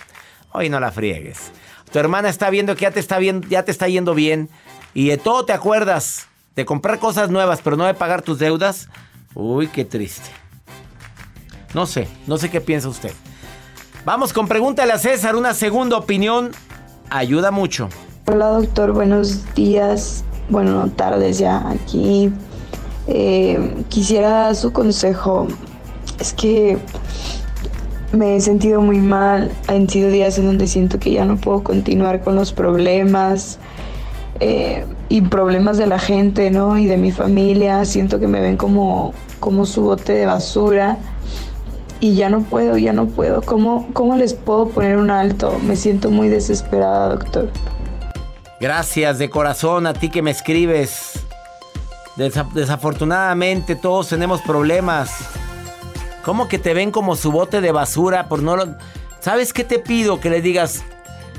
Hoy 0.51 0.69
no 0.69 0.79
la 0.79 0.91
friegues. 0.91 1.51
Tu 1.91 1.99
hermana 1.99 2.29
está 2.29 2.49
viendo 2.49 2.75
que 2.75 2.83
ya 2.83 2.91
te 2.91 2.99
está, 2.99 3.17
bien, 3.19 3.41
ya 3.49 3.63
te 3.63 3.71
está 3.71 3.87
yendo 3.87 4.13
bien 4.13 4.49
y 4.93 5.09
de 5.09 5.17
todo 5.17 5.45
te 5.45 5.53
acuerdas 5.53 6.27
de 6.55 6.65
comprar 6.65 6.99
cosas 6.99 7.29
nuevas, 7.29 7.59
pero 7.61 7.75
no 7.75 7.85
de 7.85 7.93
pagar 7.93 8.21
tus 8.21 8.39
deudas. 8.39 8.87
Uy, 9.35 9.67
qué 9.67 9.83
triste. 9.83 10.29
No 11.73 11.85
sé, 11.85 12.07
no 12.25 12.37
sé 12.37 12.49
qué 12.49 12.61
piensa 12.61 12.87
usted. 12.87 13.11
Vamos 14.05 14.31
con 14.31 14.47
pregúntale 14.47 14.93
a 14.93 14.97
César, 14.97 15.35
una 15.35 15.53
segunda 15.53 15.97
opinión 15.97 16.51
ayuda 17.09 17.51
mucho. 17.51 17.89
Hola 18.27 18.47
doctor, 18.47 18.93
buenos 18.93 19.53
días, 19.53 20.23
bueno, 20.49 20.89
tardes 20.95 21.37
ya 21.37 21.67
aquí. 21.69 22.31
Eh, 23.07 23.83
quisiera 23.89 24.55
su 24.55 24.71
consejo. 24.71 25.47
Es 26.17 26.31
que 26.31 26.77
me 28.13 28.37
he 28.37 28.41
sentido 28.41 28.79
muy 28.79 28.99
mal. 28.99 29.51
Han 29.67 29.89
sido 29.89 30.09
días 30.11 30.37
en 30.37 30.45
donde 30.45 30.65
siento 30.67 30.97
que 30.97 31.11
ya 31.11 31.25
no 31.25 31.35
puedo 31.35 31.61
continuar 31.61 32.23
con 32.23 32.35
los 32.35 32.53
problemas 32.53 33.59
eh, 34.39 34.85
y 35.09 35.21
problemas 35.21 35.77
de 35.77 35.87
la 35.87 35.99
gente, 35.99 36.51
¿no? 36.51 36.77
Y 36.77 36.85
de 36.85 36.97
mi 36.97 37.11
familia. 37.11 37.83
Siento 37.83 38.19
que 38.19 38.27
me 38.27 38.39
ven 38.39 38.57
como, 38.57 39.13
como 39.45 39.67
su 39.67 39.83
bote 39.83 40.13
de 40.13 40.25
basura. 40.25 40.97
Y 41.99 42.15
ya 42.15 42.29
no 42.29 42.41
puedo, 42.41 42.77
ya 42.79 42.93
no 42.93 43.05
puedo. 43.05 43.43
¿Cómo, 43.43 43.87
¿Cómo 43.93 44.15
les 44.15 44.33
puedo 44.33 44.67
poner 44.69 44.97
un 44.97 45.11
alto? 45.11 45.57
Me 45.63 45.75
siento 45.75 46.09
muy 46.09 46.29
desesperada, 46.29 47.09
doctor. 47.09 47.51
Gracias 48.59 49.19
de 49.19 49.29
corazón 49.29 49.85
a 49.85 49.93
ti 49.93 50.09
que 50.09 50.21
me 50.23 50.31
escribes. 50.31 51.23
Desa- 52.17 52.51
desafortunadamente 52.53 53.75
todos 53.75 54.09
tenemos 54.09 54.41
problemas. 54.41 55.11
¿Cómo 56.23 56.47
que 56.47 56.57
te 56.57 56.73
ven 56.73 56.89
como 56.89 57.15
su 57.15 57.31
bote 57.31 57.61
de 57.61 57.71
basura 57.71 58.27
por 58.27 58.41
no 58.41 58.55
lo... 58.57 58.75
¿Sabes 59.19 59.53
qué 59.53 59.63
te 59.63 59.77
pido? 59.79 60.19
Que 60.19 60.29
le 60.31 60.41
digas, 60.41 60.83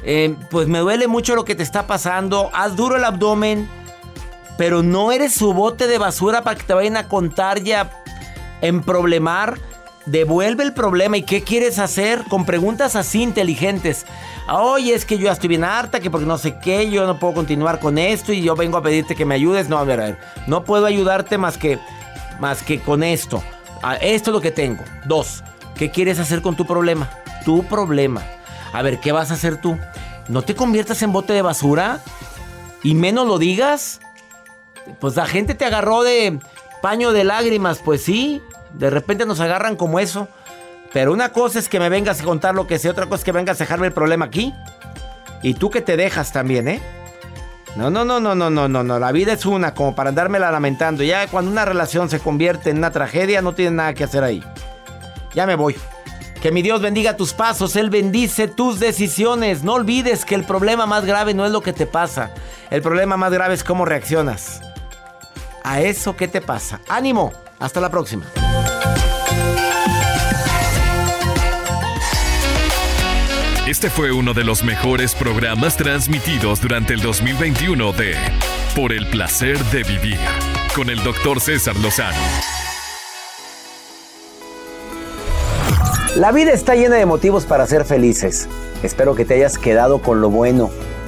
eh, 0.04 0.36
pues 0.50 0.68
me 0.68 0.78
duele 0.78 1.08
mucho 1.08 1.34
lo 1.34 1.44
que 1.44 1.54
te 1.56 1.62
está 1.64 1.86
pasando, 1.86 2.50
haz 2.52 2.76
duro 2.76 2.96
el 2.96 3.04
abdomen, 3.04 3.68
pero 4.56 4.82
no 4.82 5.12
eres 5.12 5.34
su 5.34 5.52
bote 5.52 5.86
de 5.86 5.98
basura 5.98 6.42
para 6.42 6.56
que 6.56 6.64
te 6.64 6.74
vayan 6.74 6.96
a 6.96 7.08
contar 7.08 7.66
y 7.66 7.72
a 7.72 7.90
emproblemar. 8.60 9.58
devuelve 10.06 10.62
el 10.62 10.72
problema 10.72 11.16
y 11.16 11.22
qué 11.22 11.42
quieres 11.42 11.80
hacer 11.80 12.22
con 12.28 12.44
preguntas 12.46 12.94
así 12.94 13.22
inteligentes. 13.22 14.06
Oye, 14.48 14.94
es 14.94 15.04
que 15.04 15.18
yo 15.18 15.24
ya 15.24 15.32
estoy 15.32 15.48
bien 15.48 15.64
harta, 15.64 15.98
que 15.98 16.10
porque 16.10 16.26
no 16.26 16.38
sé 16.38 16.58
qué, 16.60 16.88
yo 16.88 17.06
no 17.08 17.18
puedo 17.18 17.34
continuar 17.34 17.80
con 17.80 17.98
esto 17.98 18.32
y 18.32 18.40
yo 18.40 18.54
vengo 18.54 18.78
a 18.78 18.82
pedirte 18.82 19.16
que 19.16 19.24
me 19.24 19.34
ayudes. 19.34 19.68
No, 19.68 19.78
a 19.78 19.84
ver, 19.84 20.00
a 20.00 20.04
ver, 20.04 20.18
no 20.46 20.62
puedo 20.62 20.86
ayudarte 20.86 21.38
más 21.38 21.58
que, 21.58 21.80
más 22.38 22.62
que 22.62 22.80
con 22.80 23.02
esto. 23.02 23.42
Ah, 23.82 23.96
Esto 23.96 24.30
es 24.30 24.34
lo 24.34 24.40
que 24.40 24.52
tengo. 24.52 24.84
Dos, 25.06 25.42
¿qué 25.76 25.90
quieres 25.90 26.20
hacer 26.20 26.40
con 26.40 26.54
tu 26.54 26.64
problema? 26.66 27.10
Tu 27.44 27.64
problema. 27.64 28.22
A 28.72 28.82
ver, 28.82 29.00
¿qué 29.00 29.10
vas 29.10 29.32
a 29.32 29.34
hacer 29.34 29.60
tú? 29.60 29.76
No 30.28 30.42
te 30.42 30.54
conviertas 30.54 31.02
en 31.02 31.12
bote 31.12 31.32
de 31.32 31.42
basura 31.42 32.00
y 32.84 32.94
menos 32.94 33.26
lo 33.26 33.38
digas. 33.38 34.00
Pues 35.00 35.16
la 35.16 35.26
gente 35.26 35.54
te 35.54 35.64
agarró 35.64 36.02
de 36.02 36.38
paño 36.82 37.12
de 37.12 37.24
lágrimas, 37.24 37.80
pues 37.84 38.02
sí. 38.02 38.42
De 38.72 38.90
repente 38.90 39.26
nos 39.26 39.40
agarran 39.40 39.76
como 39.76 39.98
eso. 39.98 40.28
Pero 40.92 41.12
una 41.12 41.32
cosa 41.32 41.58
es 41.58 41.68
que 41.68 41.80
me 41.80 41.88
vengas 41.88 42.20
a 42.20 42.24
contar 42.24 42.54
lo 42.54 42.66
que 42.66 42.78
sea, 42.78 42.90
otra 42.90 43.06
cosa 43.06 43.16
es 43.16 43.24
que 43.24 43.32
vengas 43.32 43.60
a 43.60 43.64
dejarme 43.64 43.88
el 43.88 43.92
problema 43.92 44.26
aquí. 44.26 44.54
Y 45.42 45.54
tú 45.54 45.70
que 45.70 45.82
te 45.82 45.96
dejas 45.96 46.32
también, 46.32 46.68
¿eh? 46.68 46.80
No, 47.76 47.90
no, 47.90 48.06
no, 48.06 48.20
no, 48.20 48.34
no, 48.34 48.48
no, 48.48 48.68
no, 48.68 48.82
no. 48.82 48.98
La 48.98 49.12
vida 49.12 49.34
es 49.34 49.44
una, 49.44 49.74
como 49.74 49.94
para 49.94 50.08
andármela 50.08 50.50
lamentando. 50.50 51.02
Ya 51.02 51.26
cuando 51.26 51.50
una 51.50 51.66
relación 51.66 52.08
se 52.08 52.20
convierte 52.20 52.70
en 52.70 52.78
una 52.78 52.90
tragedia, 52.90 53.42
no 53.42 53.52
tienes 53.52 53.74
nada 53.74 53.92
que 53.92 54.04
hacer 54.04 54.24
ahí. 54.24 54.42
Ya 55.34 55.46
me 55.46 55.56
voy. 55.56 55.76
Que 56.40 56.52
mi 56.52 56.62
Dios 56.62 56.80
bendiga 56.80 57.16
tus 57.16 57.34
pasos, 57.34 57.76
Él 57.76 57.90
bendice 57.90 58.48
tus 58.48 58.80
decisiones. 58.80 59.62
No 59.62 59.74
olvides 59.74 60.24
que 60.24 60.34
el 60.34 60.44
problema 60.44 60.86
más 60.86 61.04
grave 61.04 61.34
no 61.34 61.44
es 61.44 61.52
lo 61.52 61.60
que 61.60 61.74
te 61.74 61.86
pasa. 61.86 62.30
El 62.70 62.80
problema 62.80 63.18
más 63.18 63.32
grave 63.32 63.52
es 63.52 63.62
cómo 63.62 63.84
reaccionas. 63.84 64.62
A 65.66 65.80
eso 65.80 66.14
que 66.14 66.28
te 66.28 66.40
pasa. 66.40 66.80
Ánimo. 66.88 67.32
Hasta 67.58 67.80
la 67.80 67.90
próxima. 67.90 68.24
Este 73.66 73.90
fue 73.90 74.12
uno 74.12 74.32
de 74.32 74.44
los 74.44 74.62
mejores 74.62 75.16
programas 75.16 75.76
transmitidos 75.76 76.60
durante 76.60 76.94
el 76.94 77.00
2021 77.00 77.92
de 77.94 78.14
Por 78.76 78.92
el 78.92 79.08
placer 79.08 79.58
de 79.64 79.82
vivir 79.82 80.18
con 80.76 80.88
el 80.88 81.02
doctor 81.02 81.40
César 81.40 81.74
Lozano. 81.78 82.16
La 86.14 86.30
vida 86.30 86.52
está 86.52 86.76
llena 86.76 86.94
de 86.94 87.06
motivos 87.06 87.44
para 87.44 87.66
ser 87.66 87.84
felices. 87.84 88.48
Espero 88.84 89.16
que 89.16 89.24
te 89.24 89.34
hayas 89.34 89.58
quedado 89.58 90.00
con 90.00 90.20
lo 90.20 90.30
bueno 90.30 90.70